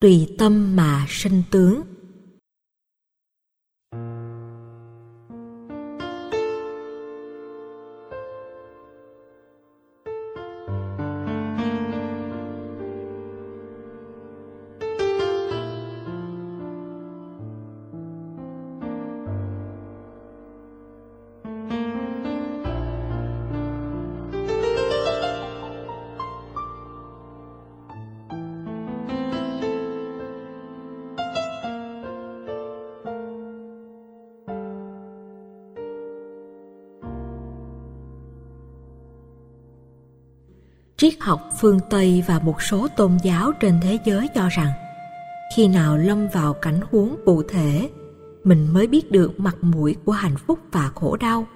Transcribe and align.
tùy 0.00 0.34
tâm 0.38 0.76
mà 0.76 1.06
sinh 1.08 1.42
tướng. 1.50 1.82
Triết 41.00 41.14
học 41.20 41.40
phương 41.60 41.80
Tây 41.90 42.24
và 42.26 42.38
một 42.38 42.62
số 42.62 42.88
tôn 42.96 43.18
giáo 43.22 43.52
trên 43.60 43.80
thế 43.82 43.98
giới 44.04 44.28
cho 44.34 44.48
rằng, 44.48 44.72
khi 45.56 45.68
nào 45.68 45.96
lâm 45.96 46.28
vào 46.28 46.54
cảnh 46.54 46.80
huống 46.90 47.16
cụ 47.24 47.42
thể, 47.42 47.90
mình 48.44 48.72
mới 48.72 48.86
biết 48.86 49.10
được 49.10 49.40
mặt 49.40 49.56
mũi 49.60 49.96
của 50.04 50.12
hạnh 50.12 50.36
phúc 50.36 50.58
và 50.72 50.90
khổ 50.94 51.16
đau. 51.20 51.46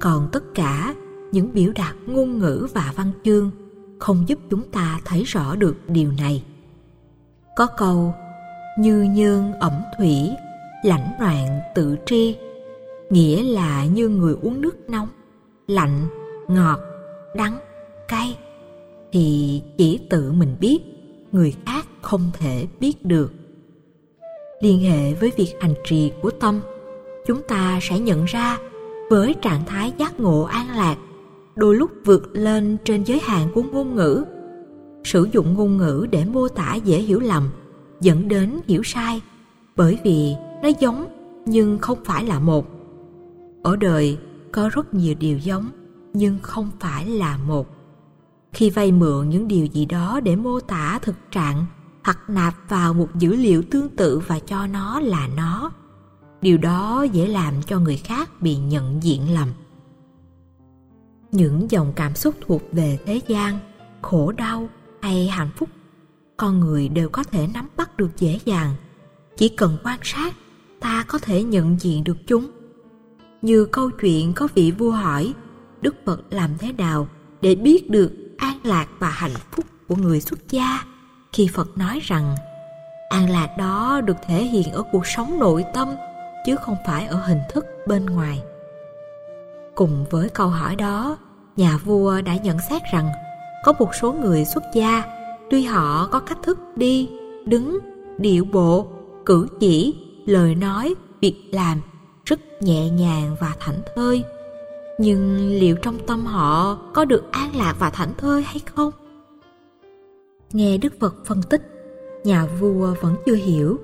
Còn 0.00 0.28
tất 0.32 0.44
cả 0.54 0.94
những 1.32 1.52
biểu 1.54 1.72
đạt 1.74 1.94
ngôn 2.06 2.38
ngữ 2.38 2.66
và 2.74 2.92
văn 2.96 3.12
chương 3.24 3.50
không 3.98 4.24
giúp 4.28 4.38
chúng 4.50 4.62
ta 4.70 5.00
thấy 5.04 5.22
rõ 5.24 5.56
được 5.56 5.76
điều 5.88 6.12
này. 6.12 6.44
Có 7.56 7.66
câu, 7.66 8.14
như 8.78 9.02
nhơn 9.02 9.52
ẩm 9.52 9.72
thủy 9.98 10.30
lãnh 10.82 11.10
loạn 11.20 11.60
tự 11.74 11.96
tri 12.06 12.36
nghĩa 13.10 13.42
là 13.42 13.84
như 13.84 14.08
người 14.08 14.36
uống 14.42 14.60
nước 14.60 14.90
nóng, 14.90 15.08
lạnh, 15.66 16.06
ngọt, 16.48 16.80
đắng, 17.36 17.58
cay 18.08 18.38
thì 19.16 19.62
chỉ 19.78 20.00
tự 20.10 20.32
mình 20.32 20.56
biết, 20.60 20.78
người 21.32 21.54
khác 21.66 21.86
không 22.02 22.30
thể 22.38 22.66
biết 22.80 23.04
được. 23.04 23.32
Liên 24.60 24.80
hệ 24.80 25.14
với 25.14 25.32
việc 25.36 25.54
hành 25.60 25.74
trì 25.84 26.12
của 26.22 26.30
tâm, 26.30 26.60
chúng 27.26 27.42
ta 27.48 27.78
sẽ 27.82 27.98
nhận 27.98 28.24
ra 28.24 28.58
với 29.10 29.34
trạng 29.42 29.66
thái 29.66 29.92
giác 29.98 30.20
ngộ 30.20 30.42
an 30.42 30.66
lạc, 30.76 30.96
đôi 31.54 31.76
lúc 31.76 31.90
vượt 32.04 32.30
lên 32.32 32.76
trên 32.84 33.04
giới 33.04 33.20
hạn 33.22 33.48
của 33.54 33.62
ngôn 33.62 33.94
ngữ. 33.94 34.24
Sử 35.04 35.28
dụng 35.32 35.54
ngôn 35.54 35.76
ngữ 35.76 36.06
để 36.10 36.24
mô 36.24 36.48
tả 36.48 36.74
dễ 36.74 36.98
hiểu 36.98 37.20
lầm 37.20 37.48
dẫn 38.00 38.28
đến 38.28 38.60
hiểu 38.66 38.82
sai, 38.82 39.20
bởi 39.76 39.98
vì 40.04 40.34
nó 40.62 40.68
giống 40.80 41.06
nhưng 41.46 41.78
không 41.78 41.98
phải 42.04 42.24
là 42.24 42.40
một. 42.40 42.66
Ở 43.62 43.76
đời 43.76 44.18
có 44.52 44.70
rất 44.72 44.94
nhiều 44.94 45.14
điều 45.20 45.38
giống 45.38 45.70
nhưng 46.12 46.38
không 46.42 46.70
phải 46.80 47.06
là 47.06 47.38
một 47.48 47.75
khi 48.56 48.70
vay 48.70 48.92
mượn 48.92 49.28
những 49.28 49.48
điều 49.48 49.66
gì 49.66 49.86
đó 49.86 50.20
để 50.20 50.36
mô 50.36 50.60
tả 50.60 50.98
thực 51.02 51.14
trạng 51.30 51.66
hoặc 52.04 52.18
nạp 52.28 52.54
vào 52.68 52.94
một 52.94 53.08
dữ 53.14 53.36
liệu 53.36 53.62
tương 53.70 53.88
tự 53.88 54.18
và 54.18 54.38
cho 54.38 54.66
nó 54.66 55.00
là 55.00 55.28
nó. 55.36 55.70
Điều 56.40 56.58
đó 56.58 57.02
dễ 57.02 57.26
làm 57.26 57.54
cho 57.66 57.80
người 57.80 57.96
khác 57.96 58.42
bị 58.42 58.56
nhận 58.56 59.02
diện 59.02 59.34
lầm. 59.34 59.48
Những 61.32 61.70
dòng 61.70 61.92
cảm 61.96 62.14
xúc 62.14 62.34
thuộc 62.46 62.62
về 62.72 62.98
thế 63.06 63.20
gian, 63.28 63.58
khổ 64.02 64.32
đau 64.32 64.68
hay 65.00 65.28
hạnh 65.28 65.50
phúc, 65.56 65.68
con 66.36 66.60
người 66.60 66.88
đều 66.88 67.08
có 67.08 67.24
thể 67.24 67.48
nắm 67.54 67.68
bắt 67.76 67.96
được 67.96 68.10
dễ 68.16 68.38
dàng. 68.44 68.74
Chỉ 69.36 69.48
cần 69.48 69.76
quan 69.84 69.98
sát, 70.02 70.34
ta 70.80 71.04
có 71.08 71.18
thể 71.18 71.42
nhận 71.42 71.76
diện 71.80 72.04
được 72.04 72.18
chúng. 72.26 72.50
Như 73.42 73.64
câu 73.64 73.90
chuyện 73.90 74.32
có 74.32 74.48
vị 74.54 74.72
vua 74.78 74.90
hỏi, 74.90 75.34
đức 75.80 75.94
phật 76.04 76.22
làm 76.30 76.50
thế 76.58 76.72
nào 76.72 77.08
để 77.40 77.54
biết 77.54 77.90
được 77.90 78.25
an 78.36 78.58
lạc 78.64 78.86
và 78.98 79.08
hạnh 79.08 79.34
phúc 79.50 79.64
của 79.88 79.96
người 79.96 80.20
xuất 80.20 80.48
gia. 80.50 80.84
Khi 81.32 81.48
phật 81.54 81.78
nói 81.78 82.00
rằng, 82.02 82.36
an 83.08 83.30
lạc 83.30 83.56
đó 83.58 84.00
được 84.04 84.16
thể 84.26 84.44
hiện 84.44 84.72
ở 84.72 84.82
cuộc 84.92 85.06
sống 85.06 85.38
nội 85.38 85.64
tâm, 85.74 85.88
chứ 86.46 86.56
không 86.56 86.76
phải 86.86 87.06
ở 87.06 87.16
hình 87.16 87.40
thức 87.50 87.66
bên 87.86 88.06
ngoài. 88.06 88.42
Cùng 89.74 90.04
với 90.10 90.28
câu 90.28 90.48
hỏi 90.48 90.76
đó, 90.76 91.16
nhà 91.56 91.76
vua 91.84 92.20
đã 92.20 92.36
nhận 92.36 92.58
xét 92.70 92.82
rằng, 92.92 93.08
có 93.64 93.72
một 93.78 93.94
số 93.94 94.12
người 94.12 94.44
xuất 94.44 94.62
gia, 94.74 95.04
tuy 95.50 95.64
họ 95.64 96.08
có 96.12 96.20
cách 96.20 96.38
thức 96.42 96.58
đi, 96.76 97.10
đứng, 97.46 97.78
điệu 98.18 98.44
bộ, 98.44 98.86
cử 99.26 99.48
chỉ, 99.60 99.94
lời 100.26 100.54
nói, 100.54 100.94
việc 101.20 101.50
làm 101.52 101.80
rất 102.24 102.40
nhẹ 102.60 102.90
nhàng 102.90 103.36
và 103.40 103.52
thảnh 103.60 103.80
thơi 103.96 104.24
nhưng 104.98 105.48
liệu 105.48 105.76
trong 105.76 105.98
tâm 106.06 106.26
họ 106.26 106.78
có 106.94 107.04
được 107.04 107.32
an 107.32 107.56
lạc 107.56 107.74
và 107.78 107.90
thảnh 107.90 108.12
thơi 108.18 108.42
hay 108.42 108.60
không? 108.74 108.92
Nghe 110.52 110.78
đức 110.78 111.00
phật 111.00 111.14
phân 111.24 111.42
tích, 111.42 111.62
nhà 112.24 112.46
vua 112.60 112.94
vẫn 113.00 113.16
chưa 113.26 113.34
hiểu. 113.34 113.80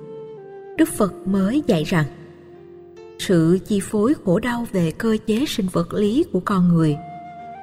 Đức 0.77 0.89
phật 0.97 1.13
mới 1.27 1.63
dạy 1.67 1.83
rằng, 1.83 2.05
sự 3.19 3.59
chi 3.65 3.79
phối 3.79 4.13
khổ 4.25 4.39
đau 4.39 4.65
về 4.71 4.91
cơ 4.91 5.17
chế 5.25 5.45
sinh 5.47 5.67
vật 5.71 5.93
lý 5.93 6.25
của 6.31 6.39
con 6.39 6.67
người 6.67 6.97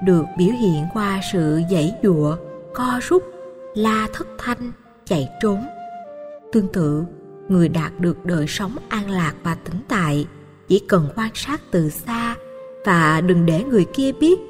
được 0.04 0.24
biểu 0.38 0.50
hiện 0.60 0.84
qua 0.92 1.20
sự 1.32 1.60
dãy 1.70 1.94
dụa, 2.02 2.36
co 2.74 3.00
rút, 3.02 3.22
la 3.74 4.08
thất 4.12 4.26
thanh, 4.38 4.72
chạy 5.04 5.28
trốn. 5.42 5.64
Tương 6.52 6.68
tự, 6.68 7.04
người 7.48 7.68
đạt 7.68 8.00
được 8.00 8.24
đời 8.24 8.46
sống 8.48 8.76
an 8.88 9.10
lạc 9.10 9.34
và 9.42 9.54
tĩnh 9.54 9.80
tại 9.88 10.26
chỉ 10.68 10.78
cần 10.78 11.08
quan 11.16 11.30
sát 11.34 11.60
từ 11.70 11.90
xa 11.90 12.19
và 12.84 13.20
đừng 13.20 13.46
để 13.46 13.64
người 13.64 13.84
kia 13.84 14.12
biết 14.12 14.40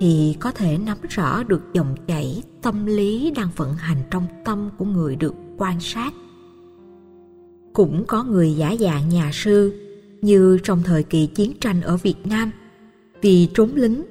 thì 0.00 0.36
có 0.40 0.50
thể 0.50 0.78
nắm 0.78 0.98
rõ 1.08 1.42
được 1.42 1.62
dòng 1.72 1.94
chảy 2.06 2.42
tâm 2.62 2.86
lý 2.86 3.32
đang 3.36 3.48
vận 3.56 3.74
hành 3.74 3.98
trong 4.10 4.26
tâm 4.44 4.70
của 4.78 4.84
người 4.84 5.16
được 5.16 5.34
quan 5.56 5.80
sát. 5.80 6.14
Cũng 7.72 8.04
có 8.06 8.24
người 8.24 8.54
giả 8.56 8.74
dạng 8.80 9.08
nhà 9.08 9.30
sư, 9.32 9.82
như 10.22 10.58
trong 10.64 10.82
thời 10.82 11.02
kỳ 11.02 11.26
chiến 11.26 11.52
tranh 11.60 11.80
ở 11.80 11.96
việt 11.96 12.26
nam, 12.26 12.50
vì 13.22 13.48
trốn 13.54 13.70
lính 13.74 14.02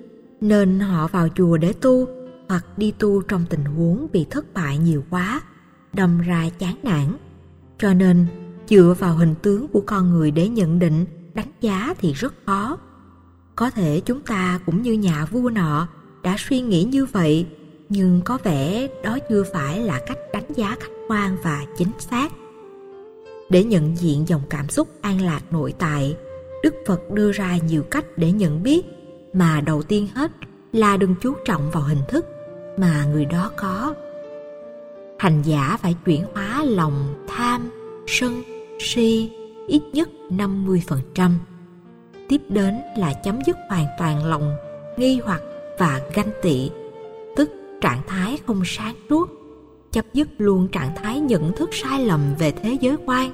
nên 0.41 0.79
họ 0.79 1.07
vào 1.07 1.27
chùa 1.35 1.57
để 1.57 1.73
tu 1.73 2.07
hoặc 2.49 2.77
đi 2.77 2.91
tu 2.99 3.21
trong 3.21 3.45
tình 3.49 3.65
huống 3.65 4.07
bị 4.13 4.25
thất 4.29 4.53
bại 4.53 4.77
nhiều 4.77 5.03
quá, 5.09 5.41
đâm 5.93 6.21
ra 6.21 6.49
chán 6.59 6.75
nản. 6.83 7.15
Cho 7.77 7.93
nên, 7.93 8.25
dựa 8.69 8.95
vào 8.99 9.15
hình 9.15 9.35
tướng 9.41 9.67
của 9.67 9.81
con 9.85 10.09
người 10.09 10.31
để 10.31 10.49
nhận 10.49 10.79
định, 10.79 11.05
đánh 11.33 11.51
giá 11.61 11.93
thì 11.97 12.13
rất 12.13 12.33
khó 12.45 12.77
có 13.55 13.69
thể 13.69 14.01
chúng 14.05 14.21
ta 14.21 14.59
cũng 14.65 14.81
như 14.81 14.93
nhà 14.93 15.25
vua 15.25 15.49
nọ 15.49 15.87
đã 16.23 16.35
suy 16.37 16.61
nghĩ 16.61 16.83
như 16.83 17.05
vậy, 17.05 17.45
nhưng 17.89 18.21
có 18.25 18.37
vẻ 18.43 18.87
đó 19.03 19.17
chưa 19.29 19.43
phải 19.53 19.79
là 19.79 20.01
cách 20.07 20.17
đánh 20.33 20.53
giá 20.55 20.75
khách 20.79 20.91
quan 21.07 21.37
và 21.43 21.65
chính 21.77 21.91
xác. 21.99 22.31
Để 23.49 23.63
nhận 23.63 23.97
diện 23.97 24.27
dòng 24.27 24.41
cảm 24.49 24.69
xúc 24.69 24.87
an 25.01 25.21
lạc 25.21 25.41
nội 25.51 25.73
tại, 25.79 26.17
đức 26.63 26.75
phật 26.87 27.11
đưa 27.11 27.31
ra 27.31 27.57
nhiều 27.57 27.83
cách 27.83 28.05
để 28.17 28.31
nhận 28.31 28.63
biết, 28.63 28.85
mà 29.33 29.61
đầu 29.61 29.83
tiên 29.83 30.07
hết 30.15 30.31
là 30.73 30.97
đừng 30.97 31.15
chú 31.21 31.33
trọng 31.45 31.71
vào 31.71 31.83
hình 31.83 32.01
thức 32.09 32.25
mà 32.77 33.05
người 33.05 33.25
đó 33.25 33.51
có. 33.57 33.93
Hành 35.19 35.41
giả 35.41 35.77
phải 35.81 35.95
chuyển 36.05 36.23
hóa 36.33 36.63
lòng 36.63 37.25
tham, 37.27 37.69
sân, 38.07 38.43
si 38.79 39.31
ít 39.67 39.81
nhất 39.93 40.09
50% 40.29 41.31
tiếp 42.29 42.41
đến 42.49 42.81
là 42.97 43.13
chấm 43.13 43.39
dứt 43.45 43.57
hoàn 43.69 43.85
toàn 43.99 44.25
lòng 44.25 44.55
nghi 44.97 45.19
hoặc 45.25 45.41
và 45.79 46.01
ganh 46.13 46.29
tị, 46.41 46.69
tức 47.35 47.51
trạng 47.81 48.01
thái 48.07 48.39
không 48.47 48.61
sáng 48.65 48.95
suốt 49.09 49.29
chấp 49.91 50.05
dứt 50.13 50.27
luôn 50.37 50.67
trạng 50.67 50.95
thái 50.95 51.19
nhận 51.19 51.53
thức 51.53 51.69
sai 51.73 52.05
lầm 52.05 52.21
về 52.39 52.51
thế 52.51 52.77
giới 52.81 52.97
quan, 53.05 53.31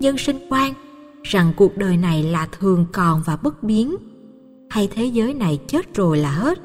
nhân 0.00 0.18
sinh 0.18 0.46
quan, 0.50 0.74
rằng 1.22 1.52
cuộc 1.56 1.76
đời 1.76 1.96
này 1.96 2.22
là 2.22 2.46
thường 2.46 2.86
còn 2.92 3.22
và 3.26 3.36
bất 3.36 3.62
biến, 3.62 3.96
hay 4.70 4.88
thế 4.94 5.04
giới 5.04 5.34
này 5.34 5.60
chết 5.66 5.94
rồi 5.94 6.18
là 6.18 6.30
hết, 6.30 6.58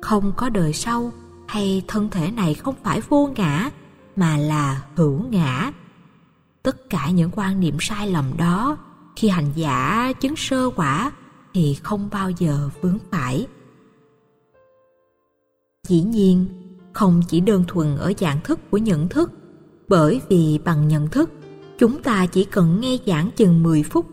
không 0.00 0.32
có 0.36 0.48
đời 0.48 0.72
sau, 0.72 1.12
hay 1.46 1.82
thân 1.88 2.08
thể 2.10 2.30
này 2.30 2.54
không 2.54 2.74
phải 2.82 3.00
vô 3.00 3.30
ngã, 3.36 3.70
mà 4.16 4.36
là 4.36 4.82
hữu 4.96 5.22
ngã. 5.30 5.72
Tất 6.62 6.90
cả 6.90 7.10
những 7.10 7.30
quan 7.34 7.60
niệm 7.60 7.76
sai 7.80 8.10
lầm 8.10 8.24
đó 8.38 8.76
khi 9.16 9.28
hành 9.28 9.52
giả 9.54 10.12
chứng 10.20 10.36
sơ 10.36 10.70
quả 10.70 11.12
thì 11.54 11.78
không 11.82 12.08
bao 12.12 12.30
giờ 12.30 12.70
vướng 12.80 12.98
phải. 13.10 13.46
Dĩ 15.88 16.02
nhiên, 16.02 16.46
không 16.92 17.22
chỉ 17.28 17.40
đơn 17.40 17.64
thuần 17.68 17.96
ở 17.96 18.12
dạng 18.18 18.40
thức 18.44 18.60
của 18.70 18.78
nhận 18.78 19.08
thức, 19.08 19.32
bởi 19.88 20.20
vì 20.28 20.58
bằng 20.64 20.88
nhận 20.88 21.08
thức, 21.08 21.30
chúng 21.78 22.02
ta 22.02 22.26
chỉ 22.26 22.44
cần 22.44 22.80
nghe 22.80 22.98
giảng 23.06 23.30
chừng 23.36 23.62
10 23.62 23.82
phút, 23.82 24.06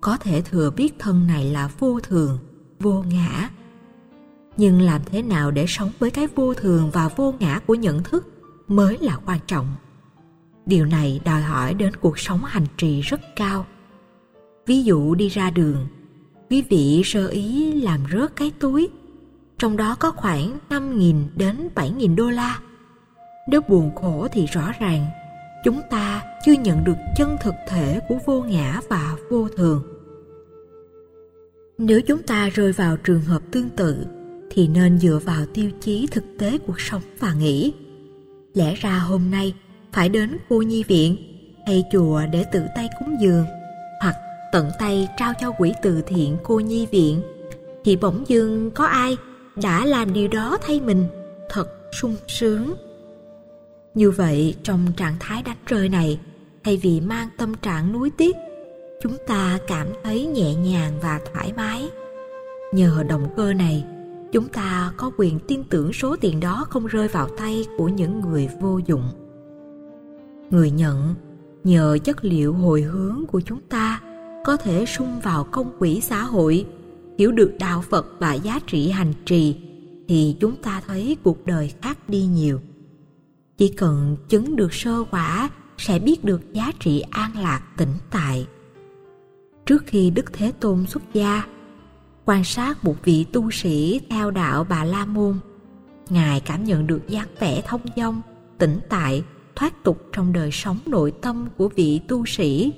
có 0.00 0.16
thể 0.16 0.40
thừa 0.40 0.70
biết 0.70 0.94
thân 0.98 1.26
này 1.26 1.44
là 1.44 1.70
vô 1.78 2.00
thường, 2.00 2.38
vô 2.80 3.04
ngã. 3.08 3.50
Nhưng 4.56 4.80
làm 4.80 5.00
thế 5.06 5.22
nào 5.22 5.50
để 5.50 5.64
sống 5.68 5.90
với 5.98 6.10
cái 6.10 6.26
vô 6.34 6.54
thường 6.54 6.90
và 6.92 7.08
vô 7.08 7.34
ngã 7.38 7.60
của 7.66 7.74
nhận 7.74 8.02
thức 8.02 8.26
mới 8.68 8.98
là 9.00 9.18
quan 9.26 9.38
trọng? 9.46 9.66
Điều 10.66 10.86
này 10.86 11.20
đòi 11.24 11.42
hỏi 11.42 11.74
đến 11.74 11.92
cuộc 12.00 12.18
sống 12.18 12.44
hành 12.44 12.66
trì 12.76 13.00
rất 13.00 13.20
cao 13.36 13.66
ví 14.68 14.82
dụ 14.82 15.14
đi 15.14 15.28
ra 15.28 15.50
đường, 15.50 15.86
quý 16.50 16.62
vị 16.62 17.02
sơ 17.04 17.28
ý 17.28 17.72
làm 17.72 18.00
rớt 18.12 18.36
cái 18.36 18.52
túi, 18.58 18.88
trong 19.58 19.76
đó 19.76 19.96
có 20.00 20.10
khoảng 20.10 20.58
5.000 20.70 21.24
đến 21.36 21.68
7.000 21.74 22.16
đô 22.16 22.30
la. 22.30 22.58
Nếu 23.48 23.60
buồn 23.68 23.94
khổ 23.94 24.28
thì 24.32 24.46
rõ 24.46 24.72
ràng, 24.80 25.06
chúng 25.64 25.80
ta 25.90 26.22
chưa 26.44 26.52
nhận 26.52 26.84
được 26.84 26.96
chân 27.16 27.36
thực 27.42 27.54
thể 27.68 28.00
của 28.08 28.18
vô 28.26 28.42
ngã 28.42 28.80
và 28.88 29.16
vô 29.30 29.48
thường. 29.56 29.82
Nếu 31.78 32.00
chúng 32.00 32.22
ta 32.22 32.48
rơi 32.48 32.72
vào 32.72 32.96
trường 32.96 33.22
hợp 33.22 33.42
tương 33.50 33.70
tự, 33.70 34.06
thì 34.50 34.68
nên 34.68 34.98
dựa 34.98 35.20
vào 35.24 35.46
tiêu 35.54 35.70
chí 35.80 36.06
thực 36.10 36.24
tế 36.38 36.58
cuộc 36.58 36.80
sống 36.80 37.02
và 37.18 37.34
nghĩ 37.34 37.72
lẽ 38.54 38.74
ra 38.74 38.98
hôm 38.98 39.30
nay, 39.30 39.54
phải 39.92 40.08
đến 40.08 40.36
cô 40.48 40.62
nhi 40.62 40.82
viện 40.82 41.16
hay 41.66 41.84
chùa 41.92 42.22
để 42.32 42.44
tự 42.52 42.62
tay 42.76 42.88
cúng 42.98 43.16
dường 43.20 43.44
tận 44.52 44.70
tay 44.78 45.08
trao 45.16 45.32
cho 45.40 45.52
quỹ 45.52 45.72
từ 45.82 46.02
thiện 46.06 46.36
cô 46.42 46.60
nhi 46.60 46.86
viện. 46.86 47.22
Thì 47.84 47.96
bỗng 47.96 48.24
dưng 48.28 48.70
có 48.70 48.84
ai 48.84 49.16
đã 49.62 49.84
làm 49.84 50.12
điều 50.12 50.28
đó 50.28 50.58
thay 50.62 50.80
mình? 50.80 51.04
Thật 51.48 51.68
sung 51.92 52.16
sướng. 52.28 52.74
Như 53.94 54.10
vậy 54.10 54.54
trong 54.62 54.86
trạng 54.96 55.16
thái 55.20 55.42
đánh 55.42 55.56
rơi 55.66 55.88
này, 55.88 56.20
thay 56.64 56.76
vì 56.76 57.00
mang 57.00 57.28
tâm 57.36 57.54
trạng 57.54 57.92
nuối 57.92 58.10
tiếc, 58.16 58.36
chúng 59.02 59.16
ta 59.26 59.58
cảm 59.66 59.86
thấy 60.02 60.26
nhẹ 60.26 60.54
nhàng 60.54 60.92
và 61.02 61.20
thoải 61.32 61.52
mái. 61.56 61.88
Nhờ 62.72 63.04
động 63.08 63.28
cơ 63.36 63.52
này, 63.52 63.84
chúng 64.32 64.48
ta 64.48 64.92
có 64.96 65.10
quyền 65.16 65.38
tin 65.38 65.64
tưởng 65.64 65.92
số 65.92 66.16
tiền 66.20 66.40
đó 66.40 66.66
không 66.70 66.86
rơi 66.86 67.08
vào 67.08 67.28
tay 67.38 67.66
của 67.78 67.88
những 67.88 68.20
người 68.20 68.48
vô 68.60 68.80
dụng. 68.86 69.08
Người 70.50 70.70
nhận, 70.70 71.14
nhờ 71.64 71.98
chất 72.04 72.24
liệu 72.24 72.52
hồi 72.52 72.82
hướng 72.82 73.24
của 73.26 73.40
chúng 73.40 73.60
ta 73.60 74.00
có 74.44 74.56
thể 74.56 74.86
sung 74.86 75.20
vào 75.22 75.44
công 75.44 75.78
quỹ 75.78 76.00
xã 76.00 76.22
hội, 76.22 76.66
hiểu 77.18 77.32
được 77.32 77.54
đạo 77.58 77.84
phật 77.90 78.06
và 78.18 78.34
giá 78.34 78.60
trị 78.66 78.90
hành 78.90 79.12
trì, 79.26 79.56
thì 80.08 80.36
chúng 80.40 80.56
ta 80.56 80.82
thấy 80.86 81.16
cuộc 81.22 81.46
đời 81.46 81.72
khác 81.82 82.08
đi 82.08 82.22
nhiều. 82.22 82.60
Chỉ 83.58 83.68
cần 83.68 84.16
chứng 84.28 84.56
được 84.56 84.74
sơ 84.74 85.04
quả 85.10 85.50
sẽ 85.78 85.98
biết 85.98 86.24
được 86.24 86.52
giá 86.52 86.72
trị 86.80 87.00
an 87.10 87.30
lạc 87.42 87.62
tĩnh 87.76 87.94
tại. 88.10 88.46
Trước 89.66 89.84
khi 89.86 90.10
đức 90.10 90.32
thế 90.32 90.52
tôn 90.60 90.86
xuất 90.86 91.02
gia, 91.12 91.42
quan 92.24 92.44
sát 92.44 92.84
một 92.84 92.94
vị 93.04 93.24
tu 93.32 93.50
sĩ 93.50 94.00
theo 94.10 94.30
đạo 94.30 94.66
bà 94.68 94.84
la 94.84 95.06
môn, 95.06 95.38
ngài 96.10 96.40
cảm 96.40 96.64
nhận 96.64 96.86
được 96.86 97.08
dáng 97.08 97.28
vẻ 97.38 97.62
thông 97.66 97.80
dong, 97.96 98.22
tĩnh 98.58 98.80
tại, 98.88 99.22
thoát 99.56 99.84
tục 99.84 100.02
trong 100.12 100.32
đời 100.32 100.50
sống 100.52 100.78
nội 100.86 101.12
tâm 101.22 101.46
của 101.56 101.68
vị 101.68 102.00
tu 102.08 102.26
sĩ 102.26 102.72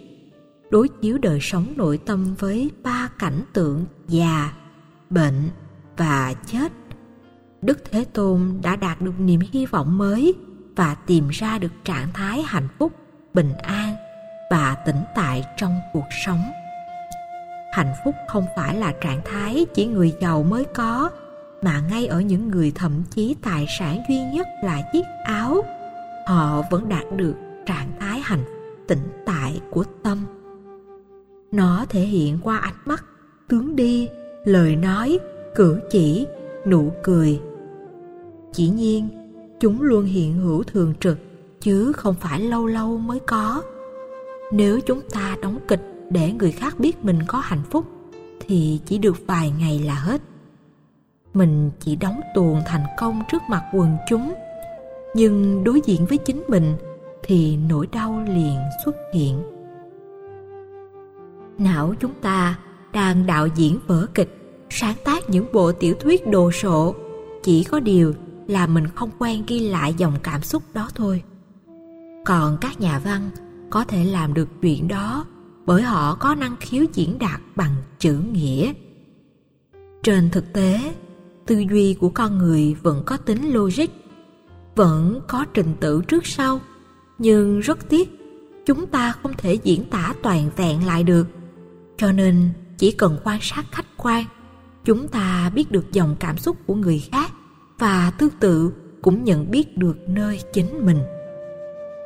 đối 0.70 0.88
chiếu 0.88 1.18
đời 1.18 1.38
sống 1.42 1.66
nội 1.76 1.98
tâm 2.06 2.34
với 2.38 2.70
ba 2.82 3.08
cảnh 3.18 3.42
tượng 3.52 3.84
già, 4.08 4.52
bệnh 5.10 5.50
và 5.96 6.34
chết. 6.46 6.72
Đức 7.62 7.78
thế 7.90 8.04
tôn 8.04 8.58
đã 8.62 8.76
đạt 8.76 9.00
được 9.00 9.20
niềm 9.20 9.40
hy 9.52 9.66
vọng 9.66 9.98
mới 9.98 10.34
và 10.76 10.94
tìm 11.06 11.28
ra 11.28 11.58
được 11.58 11.72
trạng 11.84 12.12
thái 12.12 12.42
hạnh 12.42 12.68
phúc, 12.78 12.92
bình 13.34 13.52
an 13.62 13.94
và 14.50 14.76
tĩnh 14.86 15.02
tại 15.16 15.44
trong 15.56 15.80
cuộc 15.92 16.06
sống. 16.24 16.42
Hạnh 17.72 17.92
phúc 18.04 18.14
không 18.28 18.46
phải 18.56 18.76
là 18.76 18.92
trạng 19.00 19.20
thái 19.24 19.66
chỉ 19.74 19.86
người 19.86 20.12
giàu 20.20 20.42
mới 20.42 20.64
có, 20.64 21.10
mà 21.62 21.80
ngay 21.90 22.06
ở 22.06 22.20
những 22.20 22.48
người 22.48 22.72
thậm 22.74 23.02
chí 23.10 23.36
tài 23.42 23.66
sản 23.78 24.02
duy 24.08 24.22
nhất 24.22 24.46
là 24.64 24.82
chiếc 24.92 25.04
áo, 25.24 25.64
họ 26.26 26.62
vẫn 26.70 26.88
đạt 26.88 27.04
được 27.16 27.34
trạng 27.66 27.90
thái 28.00 28.20
hạnh 28.24 28.44
tĩnh 28.88 29.08
tại 29.26 29.60
của 29.70 29.84
tâm 30.02 30.39
nó 31.52 31.86
thể 31.88 32.00
hiện 32.00 32.38
qua 32.42 32.58
ánh 32.58 32.74
mắt, 32.84 33.04
tướng 33.48 33.76
đi, 33.76 34.08
lời 34.44 34.76
nói, 34.76 35.18
cử 35.54 35.80
chỉ, 35.90 36.26
nụ 36.66 36.92
cười. 37.02 37.40
Chỉ 38.52 38.68
nhiên, 38.68 39.08
chúng 39.60 39.82
luôn 39.82 40.04
hiện 40.04 40.38
hữu 40.38 40.62
thường 40.62 40.94
trực, 41.00 41.18
chứ 41.60 41.92
không 41.92 42.14
phải 42.14 42.40
lâu 42.40 42.66
lâu 42.66 42.98
mới 42.98 43.18
có. 43.20 43.62
Nếu 44.52 44.80
chúng 44.80 45.00
ta 45.12 45.36
đóng 45.42 45.58
kịch 45.68 45.82
để 46.10 46.32
người 46.32 46.52
khác 46.52 46.74
biết 46.78 47.04
mình 47.04 47.18
có 47.28 47.38
hạnh 47.38 47.62
phúc, 47.70 47.84
thì 48.40 48.80
chỉ 48.86 48.98
được 48.98 49.16
vài 49.26 49.52
ngày 49.58 49.78
là 49.78 49.94
hết. 49.94 50.22
Mình 51.34 51.70
chỉ 51.80 51.96
đóng 51.96 52.20
tuồng 52.34 52.60
thành 52.66 52.84
công 52.98 53.22
trước 53.32 53.42
mặt 53.50 53.62
quần 53.74 53.96
chúng, 54.08 54.34
nhưng 55.14 55.64
đối 55.64 55.80
diện 55.84 56.06
với 56.06 56.18
chính 56.18 56.42
mình 56.48 56.76
thì 57.22 57.56
nỗi 57.68 57.86
đau 57.92 58.24
liền 58.28 58.56
xuất 58.84 58.96
hiện 59.14 59.42
não 61.60 61.94
chúng 62.00 62.14
ta 62.22 62.58
đang 62.92 63.26
đạo 63.26 63.46
diễn 63.46 63.78
vở 63.86 64.06
kịch, 64.14 64.66
sáng 64.70 64.96
tác 65.04 65.30
những 65.30 65.46
bộ 65.52 65.72
tiểu 65.72 65.94
thuyết 66.00 66.26
đồ 66.26 66.52
sộ. 66.52 66.94
Chỉ 67.42 67.64
có 67.64 67.80
điều 67.80 68.14
là 68.46 68.66
mình 68.66 68.86
không 68.94 69.10
quen 69.18 69.44
ghi 69.46 69.58
lại 69.68 69.94
dòng 69.94 70.14
cảm 70.22 70.42
xúc 70.42 70.62
đó 70.74 70.88
thôi. 70.94 71.22
Còn 72.24 72.58
các 72.60 72.80
nhà 72.80 72.98
văn 72.98 73.30
có 73.70 73.84
thể 73.84 74.04
làm 74.04 74.34
được 74.34 74.48
chuyện 74.62 74.88
đó 74.88 75.24
bởi 75.66 75.82
họ 75.82 76.14
có 76.14 76.34
năng 76.34 76.56
khiếu 76.60 76.84
diễn 76.92 77.18
đạt 77.18 77.40
bằng 77.56 77.74
chữ 77.98 78.20
nghĩa. 78.32 78.72
Trên 80.02 80.30
thực 80.30 80.52
tế, 80.52 80.94
tư 81.46 81.64
duy 81.70 81.94
của 81.94 82.08
con 82.08 82.38
người 82.38 82.76
vẫn 82.82 83.02
có 83.06 83.16
tính 83.16 83.52
logic, 83.52 83.90
vẫn 84.76 85.20
có 85.28 85.44
trình 85.54 85.74
tự 85.80 86.02
trước 86.08 86.26
sau. 86.26 86.60
Nhưng 87.18 87.60
rất 87.60 87.88
tiếc, 87.88 88.20
chúng 88.66 88.86
ta 88.86 89.12
không 89.12 89.32
thể 89.38 89.54
diễn 89.54 89.84
tả 89.90 90.14
toàn 90.22 90.50
vẹn 90.56 90.86
lại 90.86 91.04
được 91.04 91.26
cho 92.00 92.12
nên, 92.12 92.48
chỉ 92.78 92.92
cần 92.92 93.18
quan 93.24 93.38
sát 93.42 93.64
khách 93.72 93.86
quan, 93.96 94.24
chúng 94.84 95.08
ta 95.08 95.50
biết 95.54 95.70
được 95.70 95.92
dòng 95.92 96.16
cảm 96.20 96.38
xúc 96.38 96.56
của 96.66 96.74
người 96.74 96.98
khác 97.12 97.32
và 97.78 98.12
tương 98.18 98.30
tự 98.40 98.72
cũng 99.02 99.24
nhận 99.24 99.50
biết 99.50 99.76
được 99.78 100.08
nơi 100.08 100.40
chính 100.52 100.86
mình. 100.86 100.98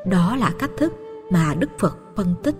Đó 0.07 0.37
là 0.37 0.53
cách 0.59 0.71
thức 0.79 0.93
mà 1.31 1.55
đức 1.55 1.71
phật 1.79 1.99
phân 2.17 2.35
tích, 2.43 2.55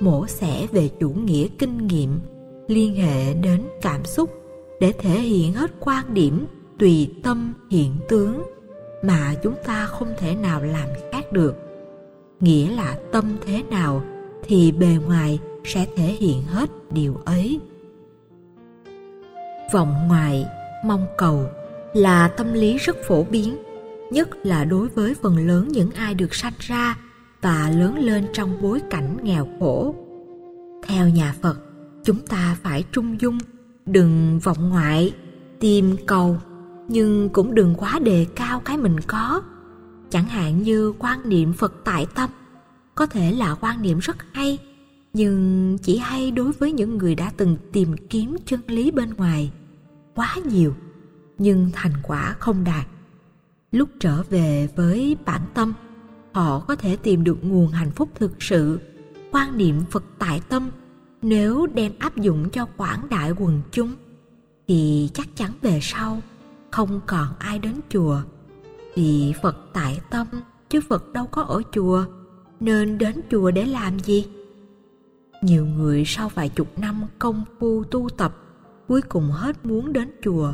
mổ 0.00 0.26
xẻ 0.26 0.66
về 0.72 0.90
chủ 1.00 1.10
nghĩa 1.10 1.48
kinh 1.58 1.86
nghiệm 1.86 2.20
liên 2.68 2.94
hệ 2.94 3.34
đến 3.34 3.62
cảm 3.82 4.04
xúc 4.04 4.30
để 4.80 4.92
thể 4.92 5.20
hiện 5.20 5.52
hết 5.52 5.70
quan 5.80 6.14
điểm 6.14 6.46
tùy 6.78 7.14
tâm 7.22 7.54
hiện 7.70 7.92
tướng 8.08 8.42
mà 9.02 9.34
chúng 9.42 9.54
ta 9.64 9.86
không 9.86 10.14
thể 10.18 10.34
nào 10.34 10.62
làm 10.62 10.88
khác 11.12 11.32
được. 11.32 11.54
Nghĩa 12.40 12.70
là 12.76 12.98
tâm 13.12 13.36
thế 13.46 13.62
nào 13.62 14.02
thì 14.42 14.72
bề 14.72 14.96
ngoài 15.06 15.38
sẽ 15.68 15.86
thể 15.96 16.04
hiện 16.04 16.42
hết 16.42 16.70
điều 16.90 17.20
ấy. 17.24 17.60
Vọng 19.72 19.94
ngoại 20.08 20.46
mong 20.84 21.06
cầu 21.18 21.46
là 21.94 22.28
tâm 22.28 22.52
lý 22.52 22.78
rất 22.78 22.96
phổ 23.06 23.24
biến, 23.24 23.58
nhất 24.10 24.28
là 24.46 24.64
đối 24.64 24.88
với 24.88 25.14
phần 25.14 25.46
lớn 25.46 25.68
những 25.68 25.90
ai 25.90 26.14
được 26.14 26.34
sanh 26.34 26.52
ra 26.58 26.96
và 27.42 27.70
lớn 27.76 27.98
lên 27.98 28.26
trong 28.32 28.62
bối 28.62 28.80
cảnh 28.90 29.16
nghèo 29.22 29.48
khổ. 29.60 29.94
Theo 30.86 31.08
nhà 31.08 31.34
phật, 31.40 31.58
chúng 32.04 32.26
ta 32.26 32.56
phải 32.62 32.84
trung 32.92 33.20
dung, 33.20 33.38
đừng 33.86 34.38
vọng 34.38 34.68
ngoại, 34.68 35.14
tìm 35.60 35.96
cầu, 36.06 36.36
nhưng 36.88 37.28
cũng 37.28 37.54
đừng 37.54 37.74
quá 37.74 37.98
đề 37.98 38.26
cao 38.34 38.60
cái 38.64 38.76
mình 38.76 39.00
có. 39.00 39.42
Chẳng 40.10 40.28
hạn 40.28 40.62
như 40.62 40.92
quan 40.98 41.28
niệm 41.28 41.52
phật 41.52 41.74
tại 41.84 42.06
tâm, 42.14 42.30
có 42.94 43.06
thể 43.06 43.32
là 43.32 43.54
quan 43.54 43.82
niệm 43.82 43.98
rất 43.98 44.16
hay 44.32 44.58
nhưng 45.12 45.78
chỉ 45.82 45.98
hay 45.98 46.30
đối 46.30 46.52
với 46.52 46.72
những 46.72 46.98
người 46.98 47.14
đã 47.14 47.32
từng 47.36 47.56
tìm 47.72 47.96
kiếm 48.10 48.36
chân 48.46 48.60
lý 48.66 48.90
bên 48.90 49.14
ngoài 49.14 49.52
quá 50.14 50.36
nhiều, 50.50 50.74
nhưng 51.38 51.70
thành 51.72 51.92
quả 52.02 52.36
không 52.38 52.64
đạt. 52.64 52.86
Lúc 53.72 53.88
trở 54.00 54.22
về 54.22 54.68
với 54.76 55.16
bản 55.24 55.42
tâm, 55.54 55.72
họ 56.32 56.60
có 56.60 56.76
thể 56.76 56.96
tìm 56.96 57.24
được 57.24 57.44
nguồn 57.44 57.70
hạnh 57.70 57.90
phúc 57.90 58.08
thực 58.14 58.42
sự. 58.42 58.80
Quan 59.32 59.58
niệm 59.58 59.80
phật 59.90 60.04
tại 60.18 60.40
tâm, 60.48 60.70
nếu 61.22 61.66
đem 61.66 61.92
áp 61.98 62.16
dụng 62.16 62.50
cho 62.50 62.66
quảng 62.76 63.08
đại 63.10 63.30
quần 63.30 63.60
chúng, 63.70 63.92
thì 64.68 65.10
chắc 65.14 65.36
chắn 65.36 65.52
về 65.62 65.78
sau 65.82 66.20
không 66.70 67.00
còn 67.06 67.28
ai 67.38 67.58
đến 67.58 67.74
chùa. 67.88 68.20
Vì 68.94 69.32
phật 69.42 69.56
tại 69.72 70.00
tâm, 70.10 70.26
chứ 70.68 70.80
phật 70.88 71.12
đâu 71.12 71.26
có 71.26 71.42
ở 71.42 71.62
chùa, 71.72 72.04
nên 72.60 72.98
đến 72.98 73.20
chùa 73.30 73.50
để 73.50 73.64
làm 73.64 73.98
gì? 73.98 74.26
Nhiều 75.42 75.66
người 75.66 76.04
sau 76.06 76.28
vài 76.28 76.48
chục 76.48 76.78
năm 76.78 77.02
công 77.18 77.44
phu 77.60 77.84
tu 77.84 78.08
tập, 78.08 78.34
cuối 78.88 79.02
cùng 79.02 79.30
hết 79.30 79.66
muốn 79.66 79.92
đến 79.92 80.10
chùa 80.22 80.52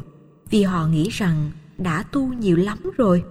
vì 0.51 0.63
họ 0.63 0.87
nghĩ 0.87 1.09
rằng 1.09 1.51
đã 1.79 2.05
tu 2.13 2.33
nhiều 2.33 2.57
lắm 2.57 2.79
rồi. 2.97 3.25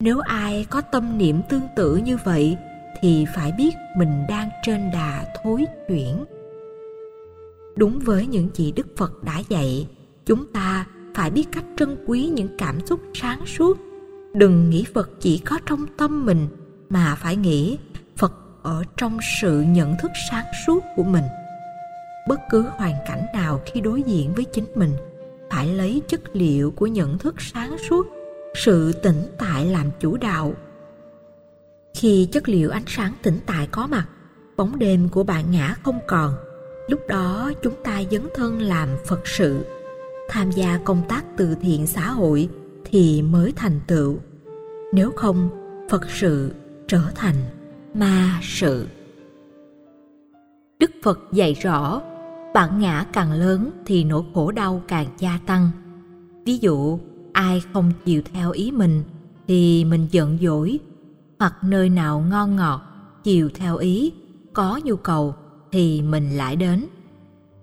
Nếu 0.00 0.20
ai 0.20 0.66
có 0.70 0.80
tâm 0.80 1.18
niệm 1.18 1.40
tương 1.48 1.62
tự 1.76 1.96
như 1.96 2.16
vậy 2.24 2.56
thì 3.00 3.24
phải 3.34 3.52
biết 3.58 3.74
mình 3.96 4.22
đang 4.28 4.48
trên 4.62 4.90
đà 4.92 5.34
thối 5.42 5.64
chuyển. 5.88 6.24
Đúng 7.76 7.98
với 7.98 8.26
những 8.26 8.48
gì 8.54 8.72
đức 8.72 8.86
phật 8.96 9.24
đã 9.24 9.42
dạy, 9.48 9.88
chúng 10.26 10.52
ta 10.52 10.86
phải 11.14 11.30
biết 11.30 11.44
cách 11.52 11.64
trân 11.76 11.96
quý 12.06 12.30
những 12.34 12.48
cảm 12.58 12.86
xúc 12.86 13.00
sáng 13.14 13.46
suốt. 13.46 13.78
Đừng 14.34 14.70
nghĩ 14.70 14.84
phật 14.94 15.10
chỉ 15.20 15.38
có 15.38 15.58
trong 15.66 15.86
tâm 15.96 16.26
mình 16.26 16.48
mà 16.90 17.14
phải 17.14 17.36
nghĩ 17.36 17.78
ở 18.62 18.84
trong 18.96 19.18
sự 19.40 19.60
nhận 19.60 19.96
thức 19.96 20.10
sáng 20.30 20.44
suốt 20.66 20.80
của 20.96 21.02
mình. 21.02 21.24
Bất 22.28 22.40
cứ 22.50 22.62
hoàn 22.62 22.94
cảnh 23.06 23.26
nào 23.34 23.60
khi 23.64 23.80
đối 23.80 24.02
diện 24.02 24.32
với 24.34 24.44
chính 24.44 24.66
mình 24.74 24.92
phải 25.50 25.68
lấy 25.68 26.02
chất 26.08 26.20
liệu 26.32 26.70
của 26.70 26.86
nhận 26.86 27.18
thức 27.18 27.34
sáng 27.38 27.76
suốt, 27.88 28.06
sự 28.54 28.92
tĩnh 28.92 29.22
tại 29.38 29.66
làm 29.66 29.86
chủ 30.00 30.16
đạo. 30.16 30.52
Khi 31.94 32.28
chất 32.32 32.48
liệu 32.48 32.70
ánh 32.70 32.82
sáng 32.86 33.12
tĩnh 33.22 33.38
tại 33.46 33.68
có 33.70 33.86
mặt, 33.86 34.06
bóng 34.56 34.78
đêm 34.78 35.08
của 35.08 35.22
bạn 35.22 35.50
ngã 35.50 35.74
không 35.82 35.98
còn, 36.06 36.34
lúc 36.88 37.00
đó 37.08 37.52
chúng 37.62 37.74
ta 37.84 38.02
dấn 38.10 38.22
thân 38.34 38.60
làm 38.60 38.88
phật 39.06 39.26
sự. 39.28 39.66
Tham 40.28 40.50
gia 40.50 40.78
công 40.84 41.02
tác 41.08 41.24
từ 41.36 41.56
thiện 41.62 41.86
xã 41.86 42.10
hội 42.10 42.48
thì 42.84 43.22
mới 43.22 43.52
thành 43.56 43.80
tựu. 43.86 44.18
Nếu 44.92 45.10
không, 45.16 45.48
phật 45.90 46.10
sự 46.10 46.52
trở 46.88 47.02
thành 47.14 47.36
ma 47.94 48.40
sự. 48.42 48.86
Đức 50.78 50.90
phật 51.02 51.20
dạy 51.32 51.54
rõ, 51.54 52.02
bản 52.54 52.80
ngã 52.80 53.06
càng 53.12 53.32
lớn 53.32 53.70
thì 53.86 54.04
nỗi 54.04 54.22
khổ 54.34 54.52
đau 54.52 54.82
càng 54.88 55.06
gia 55.18 55.38
tăng. 55.46 55.70
Ví 56.44 56.58
dụ, 56.58 56.98
ai 57.32 57.62
không 57.72 57.92
chịu 58.04 58.22
theo 58.32 58.50
ý 58.50 58.70
mình 58.70 59.02
thì 59.48 59.84
mình 59.84 60.06
giận 60.10 60.38
dỗi, 60.42 60.78
hoặc 61.38 61.54
nơi 61.62 61.88
nào 61.88 62.24
ngon 62.30 62.56
ngọt 62.56 62.82
chiều 63.24 63.48
theo 63.54 63.76
ý, 63.76 64.12
có 64.52 64.80
nhu 64.84 64.96
cầu 64.96 65.34
thì 65.72 66.02
mình 66.02 66.30
lại 66.30 66.56
đến. 66.56 66.86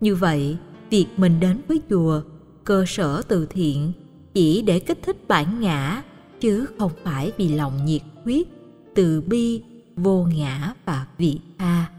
Như 0.01 0.15
vậy, 0.15 0.57
việc 0.89 1.07
mình 1.17 1.39
đến 1.39 1.62
với 1.67 1.81
chùa, 1.89 2.21
cơ 2.63 2.86
sở 2.88 3.21
từ 3.21 3.45
thiện, 3.45 3.91
chỉ 4.33 4.62
để 4.62 4.79
kích 4.79 5.00
thích 5.03 5.27
bản 5.27 5.59
ngã, 5.59 6.03
chứ 6.39 6.65
không 6.79 6.91
phải 7.03 7.31
vì 7.38 7.55
lòng 7.55 7.86
nhiệt 7.86 8.01
huyết, 8.24 8.48
từ 8.95 9.21
bi 9.21 9.62
vô 10.03 10.27
ngã 10.36 10.74
và 10.86 11.08
vị 11.18 11.39
tha 11.58 11.89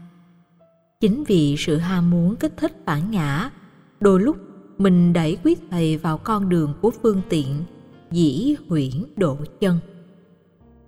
chính 1.01 1.23
vì 1.23 1.55
sự 1.57 1.77
ham 1.77 2.11
muốn 2.11 2.35
kích 2.35 2.53
thích 2.57 2.85
bản 2.85 3.11
ngã, 3.11 3.49
đôi 3.99 4.19
lúc 4.19 4.37
mình 4.77 5.13
đẩy 5.13 5.37
quý 5.43 5.55
thầy 5.71 5.97
vào 5.97 6.17
con 6.17 6.49
đường 6.49 6.73
của 6.81 6.91
phương 7.01 7.21
tiện, 7.29 7.63
dĩ 8.11 8.55
huyễn 8.69 8.91
độ 9.17 9.37
chân. 9.59 9.79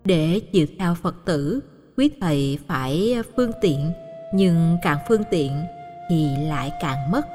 Để 0.06 0.40
chịu 0.40 0.68
theo 0.80 0.96
phật 0.96 1.16
tử, 1.26 1.60
quý 1.98 2.12
thầy 2.22 2.60
phải 2.68 3.16
phương 3.36 3.52
tiện, 3.62 3.92
nhưng 4.34 4.78
càng 4.84 4.98
phương 5.08 5.24
tiện 5.32 5.52
thì 6.10 6.28
lại 6.48 6.72
càng 6.82 7.12
mất. 7.12 7.28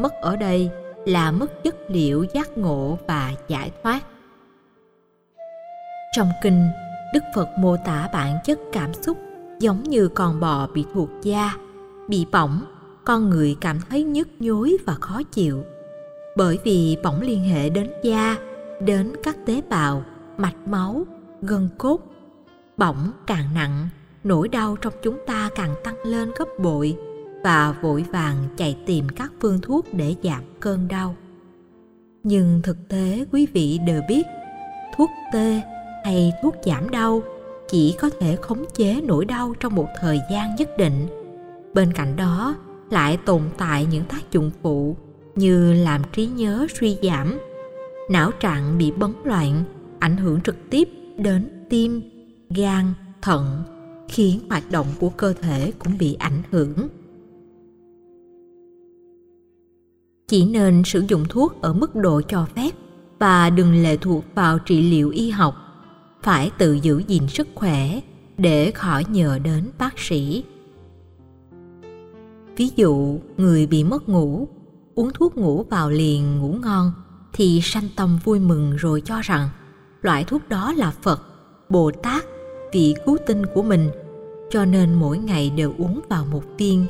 Mất 0.00 0.12
ở 0.14 0.36
đây 0.36 0.70
là 1.06 1.30
mất 1.30 1.64
chất 1.64 1.76
liệu 1.88 2.26
giác 2.34 2.58
ngộ 2.58 2.98
và 3.06 3.32
giải 3.48 3.70
thoát. 3.82 4.00
Trong 6.16 6.28
kinh 6.42 6.68
đức 7.14 7.24
phật 7.34 7.48
mô 7.58 7.76
tả 7.76 8.08
bản 8.12 8.38
chất 8.44 8.58
cảm 8.72 8.94
xúc 8.94 9.18
giống 9.60 9.82
như 9.82 10.08
con 10.08 10.40
bò 10.40 10.66
bị 10.74 10.84
thuộc 10.94 11.08
da, 11.22 11.52
bị 12.08 12.26
bỏng, 12.32 12.64
con 13.04 13.30
người 13.30 13.56
cảm 13.60 13.78
thấy 13.90 14.02
nhức 14.02 14.28
nhối 14.38 14.76
và 14.86 14.94
khó 14.94 15.22
chịu. 15.22 15.64
Bởi 16.36 16.58
vì 16.64 16.96
bỏng 17.02 17.20
liên 17.20 17.44
hệ 17.44 17.70
đến 17.70 17.90
da, 18.02 18.36
đến 18.80 19.12
các 19.22 19.36
tế 19.46 19.60
bào, 19.68 20.04
mạch 20.36 20.68
máu, 20.68 21.06
gân 21.42 21.68
cốt. 21.78 22.00
Bỏng 22.76 23.10
càng 23.26 23.54
nặng, 23.54 23.88
nỗi 24.24 24.48
đau 24.48 24.76
trong 24.76 24.92
chúng 25.02 25.18
ta 25.26 25.50
càng 25.54 25.74
tăng 25.84 25.96
lên 26.04 26.30
gấp 26.38 26.48
bội 26.58 26.96
và 27.42 27.74
vội 27.82 28.04
vàng 28.12 28.36
chạy 28.56 28.76
tìm 28.86 29.08
các 29.08 29.32
phương 29.40 29.60
thuốc 29.60 29.86
để 29.92 30.14
giảm 30.22 30.42
cơn 30.60 30.88
đau. 30.88 31.16
Nhưng 32.22 32.60
thực 32.62 32.88
tế 32.88 33.24
quý 33.32 33.46
vị 33.52 33.78
đều 33.86 34.02
biết, 34.08 34.22
thuốc 34.96 35.10
tê 35.32 35.62
hay 36.04 36.32
thuốc 36.42 36.54
giảm 36.64 36.90
đau, 36.90 37.22
chỉ 37.68 37.96
có 38.00 38.10
thể 38.20 38.36
khống 38.36 38.64
chế 38.74 39.00
nỗi 39.00 39.24
đau 39.24 39.54
trong 39.60 39.74
một 39.74 39.88
thời 40.00 40.20
gian 40.30 40.56
nhất 40.58 40.70
định. 40.78 41.06
Bên 41.74 41.92
cạnh 41.92 42.16
đó, 42.16 42.56
lại 42.90 43.18
tồn 43.24 43.42
tại 43.58 43.86
những 43.90 44.04
tác 44.04 44.32
dụng 44.32 44.50
phụ 44.62 44.96
như 45.34 45.72
làm 45.72 46.02
trí 46.12 46.26
nhớ 46.26 46.66
suy 46.80 46.98
giảm, 47.02 47.38
não 48.10 48.30
trạng 48.40 48.78
bị 48.78 48.90
bấn 48.90 49.12
loạn, 49.24 49.64
ảnh 49.98 50.16
hưởng 50.16 50.40
trực 50.40 50.56
tiếp 50.70 50.88
đến 51.16 51.66
tim, 51.70 52.02
gan, 52.50 52.84
thận, 53.22 53.62
khiến 54.08 54.40
hoạt 54.48 54.70
động 54.70 54.86
của 55.00 55.08
cơ 55.08 55.32
thể 55.32 55.72
cũng 55.78 55.98
bị 55.98 56.14
ảnh 56.14 56.42
hưởng. 56.50 56.88
Chỉ 60.28 60.44
nên 60.46 60.82
sử 60.84 61.04
dụng 61.08 61.24
thuốc 61.28 61.62
ở 61.62 61.72
mức 61.72 61.94
độ 61.94 62.20
cho 62.28 62.46
phép 62.56 62.70
và 63.18 63.50
đừng 63.50 63.82
lệ 63.82 63.96
thuộc 63.96 64.24
vào 64.34 64.58
trị 64.58 64.82
liệu 64.82 65.10
y 65.10 65.30
học 65.30 65.63
phải 66.24 66.50
tự 66.58 66.72
giữ 66.72 67.02
gìn 67.06 67.28
sức 67.28 67.48
khỏe 67.54 68.00
để 68.38 68.70
khỏi 68.70 69.04
nhờ 69.08 69.38
đến 69.38 69.70
bác 69.78 69.98
sĩ. 69.98 70.44
Ví 72.56 72.70
dụ, 72.76 73.18
người 73.36 73.66
bị 73.66 73.84
mất 73.84 74.08
ngủ, 74.08 74.48
uống 74.94 75.10
thuốc 75.12 75.36
ngủ 75.36 75.64
vào 75.70 75.90
liền 75.90 76.38
ngủ 76.38 76.56
ngon 76.62 76.92
thì 77.32 77.60
sanh 77.62 77.88
tâm 77.96 78.18
vui 78.24 78.40
mừng 78.40 78.76
rồi 78.76 79.02
cho 79.04 79.20
rằng 79.22 79.48
loại 80.02 80.24
thuốc 80.24 80.48
đó 80.48 80.72
là 80.76 80.92
phật, 81.02 81.22
bồ 81.68 81.90
tát, 81.90 82.24
vị 82.72 82.94
cứu 83.06 83.16
tinh 83.26 83.46
của 83.46 83.62
mình. 83.62 83.90
Cho 84.50 84.64
nên 84.64 84.94
mỗi 84.94 85.18
ngày 85.18 85.50
đều 85.50 85.74
uống 85.78 86.00
vào 86.08 86.26
một 86.30 86.42
viên, 86.58 86.86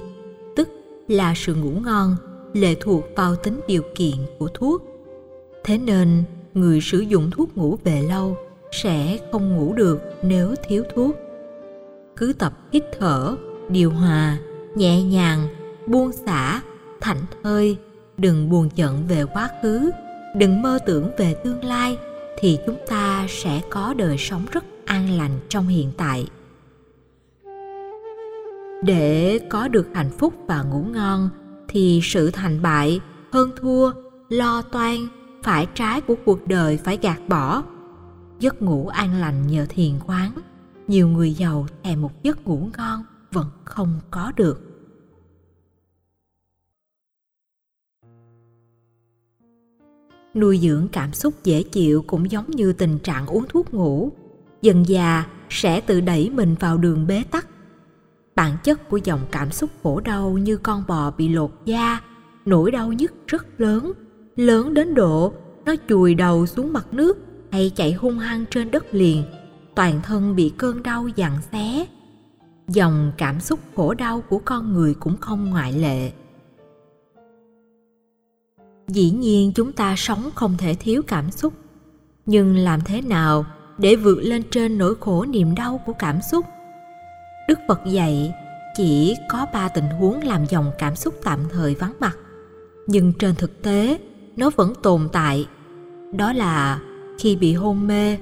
tức 0.56 0.68
là 1.08 1.32
sự 1.36 1.54
ngủ 1.54 1.70
ngon 1.84 2.16
lệ 2.52 2.74
thuộc 2.80 3.04
vào 3.16 3.36
tính 3.36 3.60
điều 3.68 3.82
kiện 3.94 4.14
của 4.38 4.48
thuốc. 4.54 4.82
Thế 5.64 5.78
nên, 5.78 6.24
người 6.54 6.80
sử 6.80 7.00
dụng 7.00 7.30
thuốc 7.30 7.56
ngủ 7.56 7.78
về 7.84 8.02
lâu 8.02 8.36
sẽ 8.74 9.18
không 9.32 9.56
ngủ 9.56 9.72
được 9.72 10.00
nếu 10.22 10.54
thiếu 10.64 10.84
thuốc. 10.94 11.16
Cứ 12.16 12.32
tập 12.38 12.52
hít 12.72 12.84
thở, 12.98 13.36
điều 13.68 13.90
hòa, 13.90 14.38
nhẹ 14.74 15.02
nhàng, 15.02 15.48
buông 15.86 16.12
xả, 16.12 16.60
thảnh 17.00 17.22
thơi, 17.42 17.76
đừng 18.16 18.50
buồn 18.50 18.68
giận 18.74 19.04
về 19.08 19.24
quá 19.24 19.50
khứ, 19.62 19.90
đừng 20.36 20.62
mơ 20.62 20.78
tưởng 20.86 21.10
về 21.18 21.34
tương 21.44 21.64
lai 21.64 21.98
thì 22.38 22.58
chúng 22.66 22.78
ta 22.88 23.26
sẽ 23.28 23.60
có 23.70 23.94
đời 23.94 24.16
sống 24.18 24.42
rất 24.50 24.64
an 24.86 25.18
lành 25.18 25.40
trong 25.48 25.68
hiện 25.68 25.90
tại. 25.96 26.26
Để 28.82 29.40
có 29.50 29.68
được 29.68 29.88
hạnh 29.94 30.10
phúc 30.18 30.34
và 30.46 30.62
ngủ 30.62 30.84
ngon 30.92 31.28
thì 31.68 32.00
sự 32.02 32.30
thành 32.30 32.62
bại, 32.62 33.00
hơn 33.32 33.50
thua, 33.56 33.92
lo 34.28 34.62
toan, 34.62 34.96
phải 35.42 35.66
trái 35.74 36.00
của 36.00 36.14
cuộc 36.24 36.46
đời 36.46 36.78
phải 36.84 36.98
gạt 37.02 37.18
bỏ 37.28 37.62
giấc 38.44 38.62
ngủ 38.62 38.88
an 38.88 39.14
lành 39.14 39.46
nhờ 39.46 39.66
thiền 39.68 39.92
quán. 40.06 40.32
Nhiều 40.88 41.08
người 41.08 41.32
giàu 41.32 41.66
thèm 41.82 42.02
một 42.02 42.22
giấc 42.22 42.46
ngủ 42.46 42.68
ngon 42.78 43.04
vẫn 43.32 43.46
không 43.64 44.00
có 44.10 44.32
được. 44.36 44.60
Nuôi 50.34 50.58
dưỡng 50.62 50.88
cảm 50.92 51.12
xúc 51.12 51.34
dễ 51.44 51.62
chịu 51.62 52.04
cũng 52.06 52.30
giống 52.30 52.50
như 52.50 52.72
tình 52.72 52.98
trạng 52.98 53.26
uống 53.26 53.44
thuốc 53.48 53.74
ngủ. 53.74 54.12
Dần 54.62 54.88
già 54.88 55.26
sẽ 55.50 55.80
tự 55.80 56.00
đẩy 56.00 56.30
mình 56.30 56.54
vào 56.60 56.78
đường 56.78 57.06
bế 57.06 57.22
tắc. 57.30 57.48
Bản 58.34 58.56
chất 58.64 58.88
của 58.88 58.96
dòng 58.96 59.20
cảm 59.30 59.50
xúc 59.50 59.70
khổ 59.82 60.00
đau 60.00 60.30
như 60.30 60.56
con 60.56 60.84
bò 60.88 61.10
bị 61.10 61.28
lột 61.28 61.50
da, 61.64 62.00
nỗi 62.44 62.70
đau 62.70 62.92
nhức 62.92 63.12
rất 63.26 63.60
lớn. 63.60 63.92
Lớn 64.36 64.74
đến 64.74 64.94
độ 64.94 65.32
nó 65.64 65.74
chùi 65.88 66.14
đầu 66.14 66.46
xuống 66.46 66.72
mặt 66.72 66.86
nước 66.92 67.18
hay 67.54 67.70
chạy 67.76 67.92
hung 67.92 68.18
hăng 68.18 68.44
trên 68.50 68.70
đất 68.70 68.94
liền, 68.94 69.22
toàn 69.74 70.00
thân 70.02 70.36
bị 70.36 70.52
cơn 70.58 70.82
đau 70.82 71.08
dằn 71.16 71.38
xé. 71.52 71.86
Dòng 72.68 73.12
cảm 73.18 73.40
xúc 73.40 73.60
khổ 73.76 73.94
đau 73.94 74.20
của 74.20 74.40
con 74.44 74.72
người 74.72 74.94
cũng 74.94 75.16
không 75.16 75.50
ngoại 75.50 75.72
lệ. 75.72 76.12
Dĩ 78.88 79.10
nhiên 79.10 79.52
chúng 79.54 79.72
ta 79.72 79.94
sống 79.96 80.30
không 80.34 80.56
thể 80.58 80.74
thiếu 80.74 81.02
cảm 81.06 81.30
xúc, 81.30 81.52
nhưng 82.26 82.56
làm 82.56 82.80
thế 82.84 83.02
nào 83.02 83.46
để 83.78 83.96
vượt 83.96 84.18
lên 84.22 84.42
trên 84.50 84.78
nỗi 84.78 84.94
khổ 85.00 85.24
niềm 85.24 85.54
đau 85.54 85.80
của 85.86 85.92
cảm 85.98 86.18
xúc? 86.30 86.46
Đức 87.48 87.58
phật 87.68 87.80
dạy 87.86 88.34
chỉ 88.76 89.14
có 89.28 89.46
ba 89.52 89.68
tình 89.68 89.86
huống 90.00 90.20
làm 90.20 90.46
dòng 90.46 90.70
cảm 90.78 90.96
xúc 90.96 91.14
tạm 91.24 91.40
thời 91.50 91.74
vắng 91.74 91.94
mặt, 92.00 92.18
nhưng 92.86 93.12
trên 93.18 93.34
thực 93.34 93.62
tế 93.62 93.98
nó 94.36 94.50
vẫn 94.56 94.72
tồn 94.82 95.08
tại. 95.12 95.48
Đó 96.12 96.32
là 96.32 96.80
khi 97.18 97.36
bị 97.36 97.54
hôn 97.54 97.86
mê, 97.86 98.18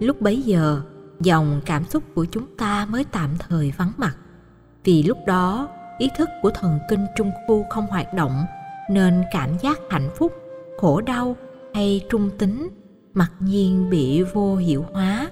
lúc 0.00 0.20
bấy 0.20 0.42
giờ, 0.42 0.80
dòng 1.20 1.60
cảm 1.66 1.84
xúc 1.84 2.02
của 2.14 2.26
chúng 2.30 2.56
ta 2.56 2.86
mới 2.90 3.04
tạm 3.12 3.30
thời 3.38 3.72
vắng 3.76 3.92
mặt. 3.96 4.16
Vì 4.84 5.02
lúc 5.02 5.18
đó, 5.26 5.68
ý 5.98 6.08
thức 6.16 6.28
của 6.42 6.50
thần 6.50 6.78
kinh 6.90 7.06
trung 7.16 7.30
khu 7.46 7.64
không 7.70 7.86
hoạt 7.86 8.14
động, 8.14 8.44
nên 8.90 9.22
cảm 9.32 9.58
giác 9.58 9.78
hạnh 9.90 10.08
phúc, 10.16 10.32
khổ 10.78 11.00
đau 11.00 11.36
hay 11.74 12.00
trung 12.10 12.30
tính, 12.38 12.68
mặc 13.14 13.32
nhiên 13.40 13.90
bị 13.90 14.22
vô 14.22 14.56
hiệu 14.56 14.84
hóa. 14.92 15.30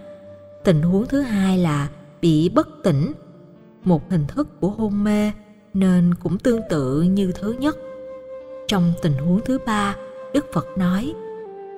Tình 0.64 0.82
huống 0.82 1.06
thứ 1.06 1.20
hai 1.20 1.58
là 1.58 1.88
bị 2.20 2.48
bất 2.48 2.68
tỉnh, 2.84 3.12
một 3.84 4.10
hình 4.10 4.26
thức 4.28 4.60
của 4.60 4.70
hôn 4.70 5.04
mê 5.04 5.32
nên 5.74 6.14
cũng 6.14 6.38
tương 6.38 6.60
tự 6.70 7.02
như 7.02 7.32
thứ 7.32 7.52
nhất. 7.52 7.76
Trong 8.68 8.92
tình 9.02 9.12
huống 9.12 9.40
thứ 9.44 9.58
ba, 9.66 9.96
đức 10.34 10.46
phật 10.52 10.66
nói, 10.78 11.14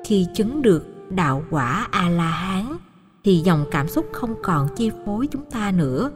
khi 0.05 0.27
chứng 0.35 0.63
được 0.63 0.87
đạo 1.13 1.45
quả 1.51 1.89
a 1.91 2.09
la 2.09 2.31
hán 2.31 2.77
thì 3.25 3.37
dòng 3.37 3.65
cảm 3.71 3.89
xúc 3.89 4.07
không 4.13 4.35
còn 4.43 4.69
chi 4.77 4.91
phối 5.05 5.27
chúng 5.27 5.45
ta 5.51 5.73
nữa. 5.73 6.11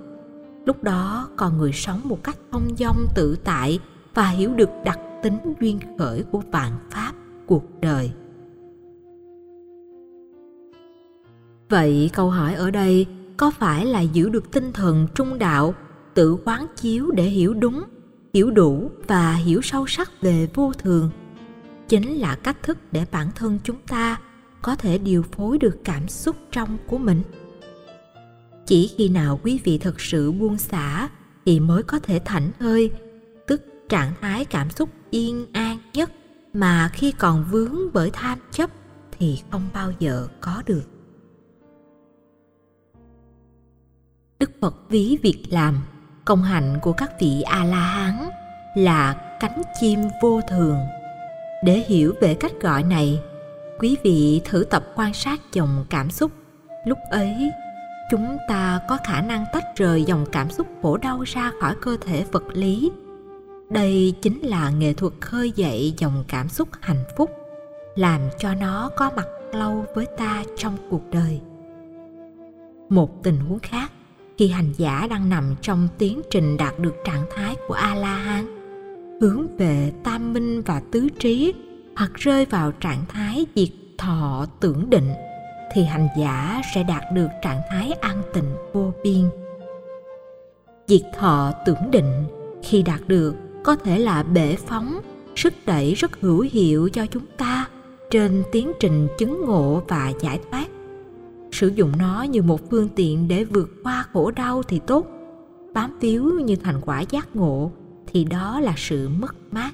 Lúc 0.65 0.83
đó, 0.83 1.29
con 1.37 1.59
người 1.59 1.73
sống 1.73 2.01
một 2.05 2.25
cách 2.25 2.37
thông 2.53 2.77
dong, 2.79 3.07
tự 3.15 3.37
tại 3.45 3.79
và 4.15 4.29
hiểu 4.29 4.55
được 4.55 4.71
đặc 4.85 4.99
tính 5.23 5.39
duyên 5.61 5.79
khởi 5.99 6.23
của 6.23 6.43
vạn 6.53 6.73
pháp, 6.91 7.13
cuộc 7.47 7.65
đời. 7.81 8.13
Vậy 11.69 12.11
câu 12.13 12.31
hỏi 12.31 12.55
ở 12.55 12.71
đây, 12.71 13.07
có 13.37 13.51
phải 13.51 13.87
là 13.87 14.01
giữ 14.01 14.29
được 14.29 14.51
tinh 14.51 14.73
thần 14.73 15.07
trung 15.15 15.39
đạo, 15.39 15.75
tự 16.15 16.37
quán 16.45 16.67
chiếu 16.77 17.11
để 17.11 17.23
hiểu 17.23 17.55
đúng, 17.55 17.83
hiểu 18.35 18.51
đủ 18.51 18.91
và 19.07 19.33
hiểu 19.33 19.61
sâu 19.63 19.87
sắc 19.87 20.21
về 20.21 20.49
vô 20.55 20.73
thường, 20.73 21.11
chính 21.89 22.15
là 22.15 22.37
cách 22.43 22.63
thức 22.63 22.79
để 22.93 23.07
bản 23.13 23.31
thân 23.35 23.59
chúng 23.65 23.81
ta 23.89 24.19
có 24.67 24.77
thể 24.77 24.99
điều 24.99 25.23
phối 25.23 25.59
được 25.59 25.79
cảm 25.85 26.09
xúc 26.09 26.37
trong 26.51 26.79
của 26.87 26.99
mình. 26.99 27.23
Chỉ 28.67 28.95
khi 28.97 29.09
nào 29.09 29.41
quý 29.43 29.61
vị 29.65 29.79
thật 29.79 30.01
sự 30.01 30.33
buông 30.33 30.59
xả 30.59 31.09
thì 31.45 31.61
mới 31.61 31.83
có 31.83 31.99
thể 31.99 32.21
thảnh 32.25 32.51
thơi 32.59 32.91
tức 33.47 33.63
trạng 33.89 34.13
thái 34.21 34.45
cảm 34.45 34.71
xúc 34.71 34.89
yên 35.11 35.47
an 35.53 35.79
nhất, 35.95 36.11
mà 36.53 36.91
khi 36.93 37.13
còn 37.13 37.45
vướng 37.51 37.93
bởi 37.93 38.11
tham 38.13 38.39
chấp 38.51 38.71
thì 39.19 39.41
không 39.51 39.69
bao 39.75 39.93
giờ 39.99 40.29
có 40.41 40.63
được. 40.67 40.85
Đức 44.39 44.51
phật 44.61 44.75
ví 44.89 45.19
việc 45.23 45.45
làm, 45.51 45.81
công 46.25 46.43
hạnh 46.43 46.79
của 46.83 46.93
các 46.93 47.11
vị 47.21 47.43
a 47.43 47.65
la 47.65 47.87
hán 47.87 48.29
là 48.77 49.37
cánh 49.41 49.63
chim 49.81 50.01
vô 50.23 50.41
thường. 50.49 50.79
Để 51.65 51.85
hiểu 51.89 52.15
về 52.21 52.35
cách 52.35 52.53
gọi 52.61 52.83
này 52.83 53.21
quý 53.79 53.97
vị 54.03 54.41
thử 54.45 54.65
tập 54.65 54.87
quan 54.95 55.15
sát 55.15 55.41
dòng 55.53 55.85
cảm 55.91 56.11
xúc. 56.11 56.33
Lúc 56.87 56.99
ấy, 57.11 57.51
chúng 58.11 58.37
ta 58.49 58.81
có 58.89 58.99
khả 59.07 59.21
năng 59.21 59.45
tách 59.53 59.65
rời 59.77 60.05
dòng 60.05 60.27
cảm 60.33 60.51
xúc 60.51 60.67
khổ 60.83 60.97
đau 60.97 61.23
ra 61.23 61.53
khỏi 61.61 61.75
cơ 61.81 61.97
thể 62.01 62.25
vật 62.33 62.45
lý. 62.53 62.91
Đây 63.71 64.15
chính 64.23 64.41
là 64.43 64.71
nghệ 64.71 64.93
thuật 64.93 65.13
khơi 65.21 65.53
dậy 65.57 65.95
dòng 65.99 66.25
cảm 66.29 66.49
xúc 66.49 66.69
hạnh 66.81 67.05
phúc, 67.17 67.31
làm 67.95 68.21
cho 68.39 68.55
nó 68.55 68.91
có 68.97 69.11
mặt 69.17 69.27
lâu 69.53 69.85
với 69.95 70.07
ta 70.17 70.45
trong 70.57 70.77
cuộc 70.91 71.03
đời. 71.11 71.41
Một 72.89 73.23
tình 73.23 73.37
huống 73.37 73.59
khác, 73.59 73.93
khi 74.39 74.49
hành 74.49 74.73
giả 74.77 75.07
đang 75.11 75.29
nằm 75.31 75.55
trong 75.61 75.89
tiến 75.99 76.21
trình 76.31 76.57
đạt 76.57 76.79
được 76.79 76.95
trạng 77.05 77.25
thái 77.37 77.57
của 77.69 77.75
a 77.75 77.95
la 77.95 78.17
hán 78.17 78.57
hướng 79.21 79.57
về 79.57 79.93
tam 80.05 80.33
minh 80.33 80.63
và 80.63 80.83
tứ 80.91 81.09
trí 81.19 81.55
hoặc 81.97 82.15
rơi 82.15 82.45
vào 82.45 82.73
trạng 82.73 83.05
thái 83.09 83.47
diệt 83.55 83.69
thọ 83.99 84.47
tưởng 84.61 84.91
định, 84.91 85.11
thì 85.73 85.85
hành 85.85 86.09
giả 86.19 86.61
sẽ 86.75 86.83
đạt 86.83 87.03
được 87.13 87.29
trạng 87.43 87.61
thái 87.71 87.93
an 87.93 88.23
tịnh 88.35 88.55
vô 88.73 88.93
biên. 89.05 89.29
Diệt 90.87 91.03
thọ 91.19 91.53
tưởng 91.67 91.91
định 91.91 92.25
khi 92.63 92.83
đạt 92.83 93.01
được 93.07 93.35
có 93.65 93.77
thể 93.77 93.99
là 93.99 94.23
bể 94.23 94.57
phóng, 94.57 95.01
sức 95.37 95.55
đẩy 95.67 95.95
rất 95.95 96.21
hữu 96.21 96.47
hiệu 96.51 96.89
cho 96.89 97.07
chúng 97.07 97.27
ta 97.37 97.69
trên 98.11 98.43
tiến 98.53 98.73
trình 98.81 99.09
chứng 99.19 99.45
ngộ 99.47 99.83
và 99.89 100.13
giải 100.21 100.41
thoát. 100.51 100.67
Sử 101.53 101.69
dụng 101.69 101.93
nó 101.99 102.23
như 102.23 102.43
một 102.43 102.71
phương 102.71 102.89
tiện 102.89 103.29
để 103.29 103.45
vượt 103.45 103.71
qua 103.83 104.05
khổ 104.13 104.31
đau 104.31 104.63
thì 104.63 104.81
tốt. 104.87 105.07
Bám 105.75 105.99
víu 105.99 106.41
như 106.41 106.57
thành 106.57 106.81
quả 106.81 107.01
giác 107.01 107.37
ngộ 107.37 107.71
thì 108.07 108.25
đó 108.25 108.61
là 108.61 108.75
sự 108.77 109.09
mất 109.09 109.37
mát 109.51 109.71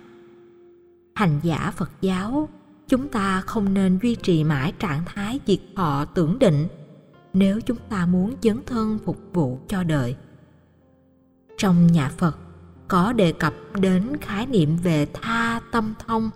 hành 1.15 1.41
giả 1.43 1.73
phật 1.77 1.91
giáo, 2.01 2.49
chúng 2.89 3.09
ta 3.09 3.41
không 3.41 3.75
nên 3.75 3.99
duy 4.03 4.15
trì 4.15 4.45
mãi 4.45 4.73
trạng 4.79 5.05
thái 5.07 5.41
diệt 5.47 5.61
thọ 5.77 6.05
tưởng 6.05 6.39
định 6.39 6.69
nếu 7.33 7.61
chúng 7.61 7.77
ta 7.89 8.07
muốn 8.07 8.35
dấn 8.43 8.61
thân 8.67 8.99
phục 9.05 9.17
vụ 9.33 9.59
cho 9.69 9.83
đời. 9.83 10.17
Trong 11.57 11.87
nhà 11.87 12.11
phật, 12.19 12.39
có 12.89 13.13
đề 13.13 13.33
cập 13.33 13.55
đến 13.81 14.17
khái 14.21 14.47
niệm 14.47 14.77
về 14.77 15.07
tha 15.13 15.61
tâm 15.73 15.95
thông, 16.07 16.31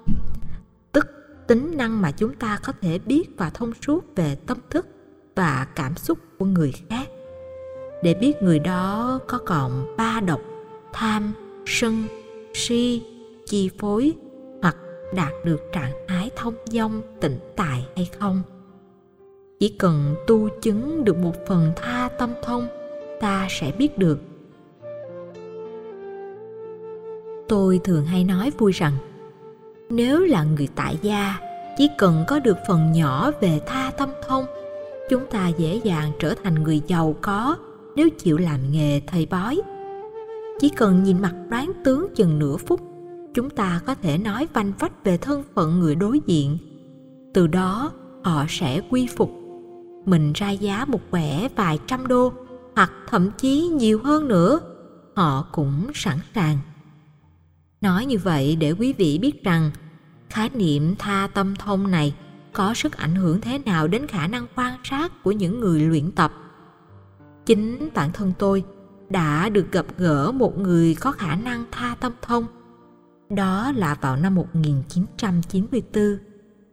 tức 0.93 1.07
tính 1.47 1.73
năng 1.77 2.03
mà 2.03 2.11
chúng 2.11 2.35
ta 2.35 2.59
có 2.65 2.73
thể 2.81 2.99
biết 2.99 3.31
và 3.37 3.51
thông 3.51 3.73
suốt 3.87 4.05
về 4.17 4.35
tâm 4.35 4.59
thức 4.71 4.87
và 5.35 5.67
cảm 5.75 5.97
xúc 5.97 6.19
của 6.39 6.45
người 6.45 6.73
khác. 6.89 7.09
Để 8.03 8.15
biết 8.15 8.43
người 8.43 8.59
đó 8.59 9.19
có 9.29 9.39
còn 9.47 9.97
ba 9.97 10.21
độc, 10.21 10.41
tham, 10.93 11.33
sân, 11.67 12.05
si, 12.55 13.03
chi 13.47 13.71
phối 13.79 14.13
đạt 15.15 15.33
được 15.45 15.61
trạng 15.73 15.93
thái 16.09 16.31
thông 16.37 16.55
dong, 16.67 17.03
tịnh 17.21 17.39
tại 17.57 17.87
hay 17.97 18.09
không? 18.19 18.43
Chỉ 19.61 19.69
cần 19.69 20.15
tu 20.27 20.49
chứng 20.63 21.05
được 21.05 21.17
một 21.17 21.47
phần 21.47 21.73
tha 21.77 22.09
tâm 22.19 22.35
thông 22.43 22.69
ta 23.21 23.47
sẽ 23.51 23.73
biết 23.79 23.99
được. 23.99 24.19
Tôi 27.49 27.81
thường 27.85 28.05
hay 28.05 28.25
nói 28.25 28.53
vui 28.59 28.73
rằng, 28.73 28.93
nếu 29.91 30.21
là 30.21 30.45
người 30.45 30.69
tại 30.75 30.99
gia, 31.03 31.39
chỉ 31.77 31.91
cần 31.99 32.25
có 32.29 32.39
được 32.39 32.57
phần 32.69 32.93
nhỏ 32.93 33.31
về 33.41 33.61
tha 33.67 33.91
tâm 33.97 34.11
thông 34.29 34.47
chúng 35.09 35.27
ta 35.27 35.49
dễ 35.49 35.81
dàng 35.85 36.13
trở 36.19 36.35
thành 36.45 36.55
người 36.55 36.83
giàu 36.87 37.17
có 37.21 37.57
nếu 37.97 38.09
chịu 38.11 38.39
làm 38.39 38.61
nghề 38.71 39.01
thầy 39.07 39.27
bói. 39.27 39.61
Chỉ 40.61 40.69
cần 40.69 41.03
nhìn 41.03 41.23
mặt 41.23 41.35
đoán 41.51 41.73
tướng 41.85 42.07
chừng 42.15 42.39
nửa 42.39 42.57
phút 42.57 42.81
chúng 43.37 43.51
ta 43.51 43.81
có 43.87 43.95
thể 43.95 44.19
nói 44.19 44.49
vanh 44.53 44.73
vách 44.79 45.05
về 45.05 45.17
thân 45.17 45.43
phận 45.55 45.81
người 45.81 45.95
đối 45.95 46.21
diện. 46.27 46.59
Từ 47.35 47.47
đó, 47.47 47.93
họ 48.25 48.45
sẽ 48.49 48.81
quy 48.91 49.09
phục 49.17 49.31
mình 50.05 50.33
ra 50.33 50.51
giá 50.51 50.85
một 50.85 51.01
quẻ 51.11 51.49
vài 51.57 51.79
trăm 51.87 52.07
đô, 52.07 52.33
hoặc 52.77 52.93
thậm 53.07 53.31
chí 53.39 53.61
nhiều 53.61 54.01
hơn 54.05 54.29
nữa, 54.29 54.61
họ 55.17 55.47
cũng 55.53 55.91
sẵn 55.95 56.19
sàng. 56.35 56.59
Nói 57.81 58.07
như 58.07 58.19
vậy 58.19 58.57
để 58.57 58.73
quý 58.73 58.93
vị 58.93 59.19
biết 59.19 59.45
rằng, 59.45 59.71
khái 60.29 60.51
niệm 60.55 60.95
tha 60.99 61.29
tâm 61.35 61.57
thông 61.57 61.91
này 61.91 62.15
có 62.53 62.75
sức 62.75 62.97
ảnh 62.97 63.15
hưởng 63.15 63.41
thế 63.41 63.59
nào 63.59 63.89
đến 63.89 64.07
khả 64.07 64.27
năng 64.27 64.47
quan 64.55 64.79
sát 64.85 65.23
của 65.23 65.33
những 65.33 65.61
người 65.61 65.81
luyện 65.81 66.13
tập. 66.13 66.33
Chính 67.47 67.89
bản 67.95 68.13
thân 68.13 68.33
tôi 68.39 68.65
đã 69.11 69.49
được 69.49 69.73
gặp 69.73 69.87
gỡ 69.99 70.33
một 70.33 70.59
người 70.59 70.95
có 70.95 71.13
khả 71.13 71.37
năng 71.37 71.65
tha 71.71 71.97
tâm 72.01 72.13
thông 72.23 72.47
đó 73.31 73.73
là 73.77 73.97
vào 74.01 74.17
năm 74.17 74.35
1994 74.35 76.19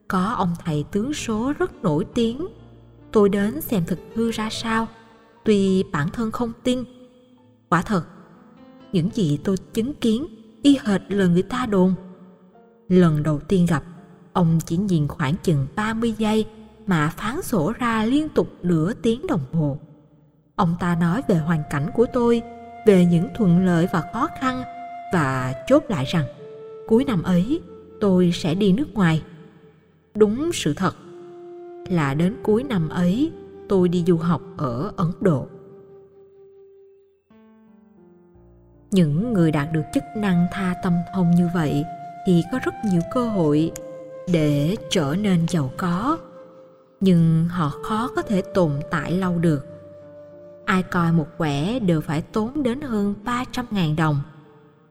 có 0.07 0.33
ông 0.37 0.53
thầy 0.65 0.85
tướng 0.91 1.13
số 1.13 1.53
rất 1.59 1.83
nổi 1.83 2.05
tiếng. 2.13 2.47
Tôi 3.11 3.29
đến 3.29 3.61
xem 3.61 3.83
thực 3.87 3.99
hư 4.15 4.31
ra 4.31 4.49
sao, 4.51 4.87
tuy 5.43 5.83
bản 5.91 6.09
thân 6.09 6.31
không 6.31 6.51
tin. 6.63 6.83
Quả 7.69 7.81
thật, 7.81 8.03
những 8.91 9.09
gì 9.13 9.39
tôi 9.43 9.57
chứng 9.73 9.93
kiến, 9.93 10.25
y 10.61 10.77
hệt 10.83 11.01
lời 11.07 11.27
người 11.27 11.41
ta 11.41 11.65
đồn. 11.65 11.93
Lần 12.89 13.23
đầu 13.23 13.39
tiên 13.39 13.65
gặp, 13.65 13.83
ông 14.33 14.59
chỉ 14.65 14.77
nhìn 14.77 15.07
khoảng 15.07 15.35
chừng 15.43 15.67
30 15.75 16.13
giây 16.17 16.45
mà 16.85 17.13
phán 17.17 17.41
sổ 17.41 17.73
ra 17.79 18.05
liên 18.05 18.29
tục 18.29 18.47
nửa 18.61 18.93
tiếng 18.93 19.27
đồng 19.27 19.45
hồ. 19.53 19.77
Ông 20.55 20.75
ta 20.79 20.95
nói 20.95 21.21
về 21.27 21.35
hoàn 21.35 21.63
cảnh 21.69 21.89
của 21.95 22.05
tôi, 22.13 22.41
về 22.87 23.05
những 23.05 23.27
thuận 23.35 23.65
lợi 23.65 23.87
và 23.93 24.03
khó 24.13 24.27
khăn 24.41 24.63
và 25.13 25.53
chốt 25.67 25.83
lại 25.89 26.05
rằng 26.05 26.25
cuối 26.87 27.05
năm 27.05 27.23
ấy, 27.23 27.61
tôi 27.99 28.31
sẽ 28.33 28.55
đi 28.55 28.73
nước 28.73 28.93
ngoài. 28.93 29.23
Đúng 30.15 30.51
sự 30.53 30.73
thật 30.73 30.95
là 31.89 32.13
đến 32.13 32.35
cuối 32.43 32.63
năm 32.63 32.89
ấy, 32.89 33.31
tôi 33.69 33.89
đi 33.89 34.03
du 34.07 34.17
học 34.17 34.41
ở 34.57 34.91
ấn 34.95 35.11
độ. 35.21 35.47
Những 38.91 39.33
người 39.33 39.51
đạt 39.51 39.67
được 39.73 39.83
chức 39.93 40.03
năng 40.17 40.47
tha 40.51 40.75
tâm 40.83 40.93
thông 41.15 41.31
như 41.31 41.47
vậy 41.53 41.83
thì 42.27 42.43
có 42.51 42.59
rất 42.65 42.73
nhiều 42.91 43.01
cơ 43.13 43.29
hội 43.29 43.71
để 44.31 44.75
trở 44.89 45.15
nên 45.21 45.45
giàu 45.49 45.71
có, 45.77 46.17
nhưng 46.99 47.45
họ 47.49 47.69
khó 47.69 48.09
có 48.15 48.21
thể 48.21 48.41
tồn 48.41 48.71
tại 48.91 49.11
lâu 49.11 49.39
được. 49.39 49.65
Ai 50.65 50.83
coi 50.83 51.11
một 51.11 51.27
quẻ 51.37 51.79
đều 51.79 52.01
phải 52.01 52.21
tốn 52.21 52.63
đến 52.63 52.81
hơn 52.81 53.15
300.000 53.25 53.95
đồng 53.95 54.21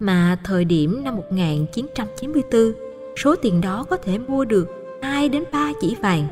mà 0.03 0.39
thời 0.45 0.65
điểm 0.65 1.05
năm 1.05 1.17
1994 1.17 2.73
số 3.17 3.37
tiền 3.43 3.61
đó 3.61 3.85
có 3.91 3.97
thể 3.97 4.19
mua 4.19 4.45
được 4.45 4.69
2 5.03 5.29
đến 5.29 5.45
3 5.53 5.73
chỉ 5.81 5.97
vàng. 6.03 6.27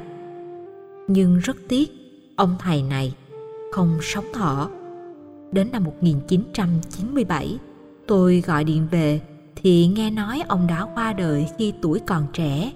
Nhưng 1.09 1.39
rất 1.39 1.57
tiếc, 1.69 1.91
ông 2.37 2.57
thầy 2.59 2.83
này 2.83 3.15
không 3.73 3.99
sống 4.03 4.25
thọ. 4.35 4.71
Đến 5.53 5.69
năm 5.73 5.85
1997, 5.85 7.59
tôi 8.07 8.43
gọi 8.47 8.65
điện 8.65 8.87
về 8.91 9.21
thì 9.57 9.87
nghe 9.87 10.11
nói 10.11 10.43
ông 10.49 10.67
đã 10.67 10.87
qua 10.95 11.13
đời 11.13 11.47
khi 11.59 11.73
tuổi 11.83 12.01
còn 12.07 12.27
trẻ, 12.33 12.73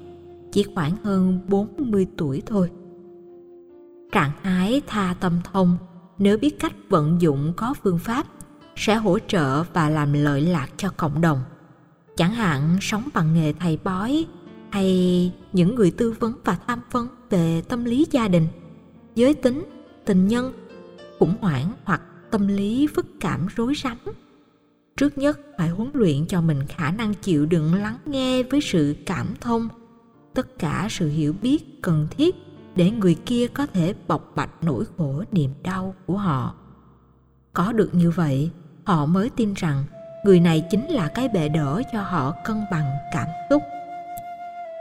chỉ 0.52 0.64
khoảng 0.74 0.96
hơn 1.02 1.38
40 1.48 2.06
tuổi 2.16 2.42
thôi. 2.46 2.70
Trạng 4.12 4.30
thái 4.42 4.82
tha 4.86 5.14
tâm 5.20 5.32
thông 5.52 5.76
nếu 6.18 6.38
biết 6.38 6.60
cách 6.60 6.74
vận 6.88 7.20
dụng 7.20 7.52
có 7.56 7.74
phương 7.82 7.98
pháp 7.98 8.26
sẽ 8.76 8.94
hỗ 8.94 9.18
trợ 9.18 9.62
và 9.62 9.90
làm 9.90 10.12
lợi 10.12 10.40
lạc 10.40 10.68
cho 10.76 10.90
cộng 10.96 11.20
đồng. 11.20 11.42
Chẳng 12.16 12.34
hạn 12.34 12.78
sống 12.80 13.08
bằng 13.14 13.34
nghề 13.34 13.52
thầy 13.52 13.78
bói 13.84 14.26
hay 14.70 15.32
những 15.52 15.74
người 15.74 15.90
tư 15.90 16.14
vấn 16.20 16.32
và 16.44 16.58
tham 16.66 16.80
vấn 16.90 17.08
về 17.30 17.62
tâm 17.68 17.84
lý 17.84 18.06
gia 18.10 18.28
đình, 18.28 18.48
giới 19.14 19.34
tính, 19.34 19.64
tình 20.04 20.28
nhân 20.28 20.52
khủng 21.18 21.34
hoảng 21.40 21.72
hoặc 21.84 22.02
tâm 22.30 22.48
lý 22.48 22.86
phức 22.94 23.06
cảm 23.20 23.46
rối 23.56 23.74
rắm. 23.82 23.98
Trước 24.96 25.18
nhất 25.18 25.40
phải 25.58 25.68
huấn 25.68 25.90
luyện 25.94 26.26
cho 26.26 26.40
mình 26.40 26.66
khả 26.68 26.90
năng 26.90 27.14
chịu 27.14 27.46
đựng 27.46 27.74
lắng 27.74 27.98
nghe 28.06 28.42
với 28.42 28.60
sự 28.60 28.96
cảm 29.06 29.26
thông, 29.40 29.68
tất 30.34 30.58
cả 30.58 30.86
sự 30.90 31.08
hiểu 31.08 31.34
biết 31.42 31.82
cần 31.82 32.08
thiết 32.10 32.34
để 32.76 32.90
người 32.90 33.16
kia 33.26 33.46
có 33.46 33.66
thể 33.66 33.94
bộc 34.08 34.32
bạch 34.36 34.50
nỗi 34.62 34.84
khổ 34.96 35.22
niềm 35.32 35.50
đau 35.62 35.94
của 36.06 36.16
họ. 36.16 36.54
Có 37.52 37.72
được 37.72 37.94
như 37.94 38.10
vậy 38.10 38.50
họ 38.84 39.06
mới 39.06 39.30
tin 39.36 39.54
rằng 39.54 39.84
người 40.24 40.40
này 40.40 40.64
chính 40.70 40.88
là 40.88 41.08
cái 41.08 41.28
bệ 41.28 41.48
đỡ 41.48 41.82
cho 41.92 42.00
họ 42.02 42.34
cân 42.44 42.64
bằng 42.70 42.96
cảm 43.12 43.26
xúc. 43.50 43.62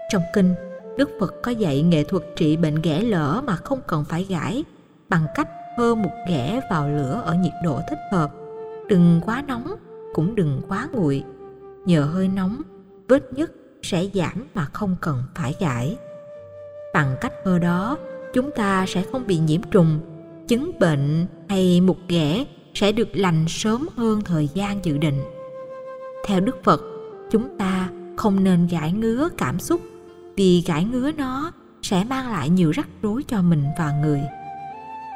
Trong 0.09 0.23
kinh, 0.33 0.55
đức 0.97 1.09
phật 1.19 1.33
có 1.43 1.51
dạy 1.51 1.81
nghệ 1.81 2.03
thuật 2.03 2.23
trị 2.35 2.57
bệnh 2.57 2.81
ghẻ 2.81 2.99
lở 3.01 3.41
mà 3.45 3.55
không 3.55 3.79
cần 3.87 4.05
phải 4.09 4.23
gãi 4.23 4.63
bằng 5.09 5.25
cách 5.35 5.49
hơ 5.77 5.95
một 5.95 6.11
ghẻ 6.27 6.61
vào 6.69 6.89
lửa 6.89 7.21
ở 7.25 7.33
nhiệt 7.33 7.53
độ 7.63 7.79
thích 7.89 7.99
hợp. 8.11 8.31
Đừng 8.87 9.21
quá 9.25 9.43
nóng, 9.47 9.75
cũng 10.13 10.35
đừng 10.35 10.61
quá 10.67 10.87
nguội. 10.91 11.23
Nhờ 11.85 12.01
hơi 12.01 12.27
nóng, 12.27 12.61
vết 13.07 13.33
nhức 13.33 13.51
sẽ 13.81 14.05
giảm 14.13 14.47
mà 14.53 14.65
không 14.65 14.95
cần 15.01 15.23
phải 15.35 15.55
gãi. 15.59 15.97
Bằng 16.93 17.15
cách 17.21 17.33
hơ 17.45 17.59
đó, 17.59 17.97
chúng 18.33 18.51
ta 18.51 18.85
sẽ 18.87 19.03
không 19.11 19.27
bị 19.27 19.37
nhiễm 19.37 19.61
trùng, 19.71 19.99
chứng 20.47 20.71
bệnh 20.79 21.25
hay 21.49 21.81
mục 21.81 21.97
ghẻ 22.07 22.45
sẽ 22.73 22.91
được 22.91 23.09
lành 23.13 23.45
sớm 23.47 23.87
hơn 23.95 24.21
thời 24.21 24.49
gian 24.53 24.85
dự 24.85 24.97
định. 24.97 25.21
Theo 26.25 26.39
đức 26.39 26.63
phật, 26.63 26.81
chúng 27.31 27.57
ta 27.57 27.89
không 28.15 28.43
nên 28.43 28.67
gãi 28.67 28.91
ngứa 28.91 29.29
cảm 29.37 29.59
xúc, 29.59 29.81
vì 30.35 30.63
gãi 30.67 30.85
ngứa 30.85 31.11
nó 31.11 31.51
sẽ 31.81 32.03
mang 32.03 32.31
lại 32.31 32.49
nhiều 32.49 32.71
rắc 32.71 32.87
rối 33.01 33.23
cho 33.23 33.41
mình 33.41 33.63
và 33.77 33.91
người. 34.01 34.21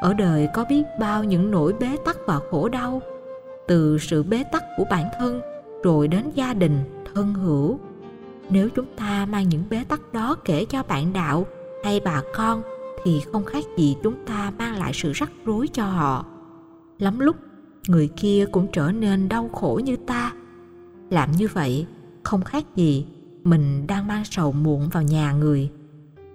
Ở 0.01 0.13
đời 0.13 0.49
có 0.53 0.65
biết 0.69 0.83
bao 0.99 1.23
những 1.23 1.51
nỗi 1.51 1.73
bế 1.73 1.97
tắc 2.05 2.17
và 2.25 2.39
khổ 2.51 2.69
đau, 2.69 3.01
từ 3.67 3.97
sự 3.97 4.23
bế 4.23 4.43
tắc 4.51 4.63
của 4.77 4.85
bản 4.89 5.05
thân 5.19 5.41
rồi 5.83 6.07
đến 6.07 6.31
gia 6.33 6.53
đình, 6.53 6.83
thân 7.13 7.33
hữu. 7.33 7.79
Nếu 8.49 8.69
chúng 8.69 8.85
ta 8.95 9.25
mang 9.25 9.49
những 9.49 9.63
bế 9.69 9.83
tắc 9.83 10.13
đó 10.13 10.35
kể 10.45 10.65
cho 10.65 10.83
bạn 10.83 11.13
đạo 11.13 11.45
hay 11.83 11.99
bà 11.99 12.21
con 12.35 12.61
thì 13.03 13.21
không 13.31 13.45
khác 13.45 13.63
gì 13.77 13.95
chúng 14.03 14.25
ta 14.25 14.51
mang 14.57 14.79
lại 14.79 14.91
sự 14.93 15.11
rắc 15.11 15.31
rối 15.45 15.67
cho 15.67 15.85
họ. 15.85 16.25
Lắm 16.99 17.19
lúc 17.19 17.35
người 17.87 18.07
kia 18.07 18.45
cũng 18.51 18.67
trở 18.73 18.91
nên 18.91 19.29
đau 19.29 19.49
khổ 19.53 19.81
như 19.83 19.95
ta. 19.95 20.33
Làm 21.09 21.31
như 21.31 21.47
vậy, 21.53 21.85
không 22.23 22.43
khác 22.43 22.65
gì 22.75 23.05
mình 23.43 23.87
đang 23.87 24.07
mang 24.07 24.25
sầu 24.25 24.51
muộn 24.51 24.89
vào 24.89 25.03
nhà 25.03 25.31
người. 25.31 25.69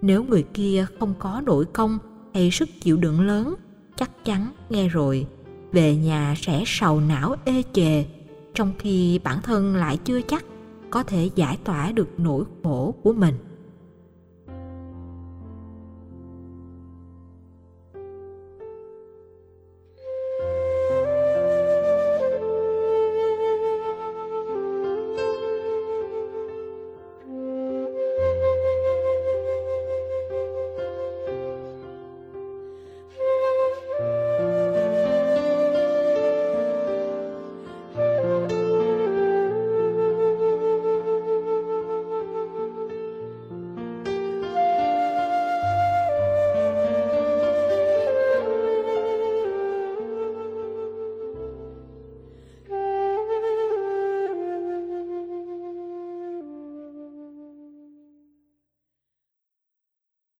Nếu 0.02 0.24
người 0.24 0.44
kia 0.54 0.86
không 1.00 1.14
có 1.18 1.42
nội 1.46 1.64
công 1.64 1.98
hay 2.34 2.50
sức 2.50 2.68
chịu 2.80 2.96
đựng 2.96 3.20
lớn, 3.20 3.54
chắc 3.96 4.24
chắn 4.24 4.52
nghe 4.70 4.88
rồi, 4.88 5.26
về 5.72 5.96
nhà 5.96 6.34
sẽ 6.36 6.62
sầu 6.66 7.00
não 7.00 7.34
ê 7.44 7.62
chề, 7.72 8.04
trong 8.54 8.72
khi 8.78 9.20
bản 9.24 9.42
thân 9.42 9.76
lại 9.76 9.96
chưa 10.04 10.20
chắc 10.20 10.44
có 10.90 11.02
thể 11.02 11.30
giải 11.34 11.58
tỏa 11.64 11.92
được 11.92 12.08
nỗi 12.18 12.44
khổ 12.62 12.94
của 13.02 13.12
mình. 13.12 13.34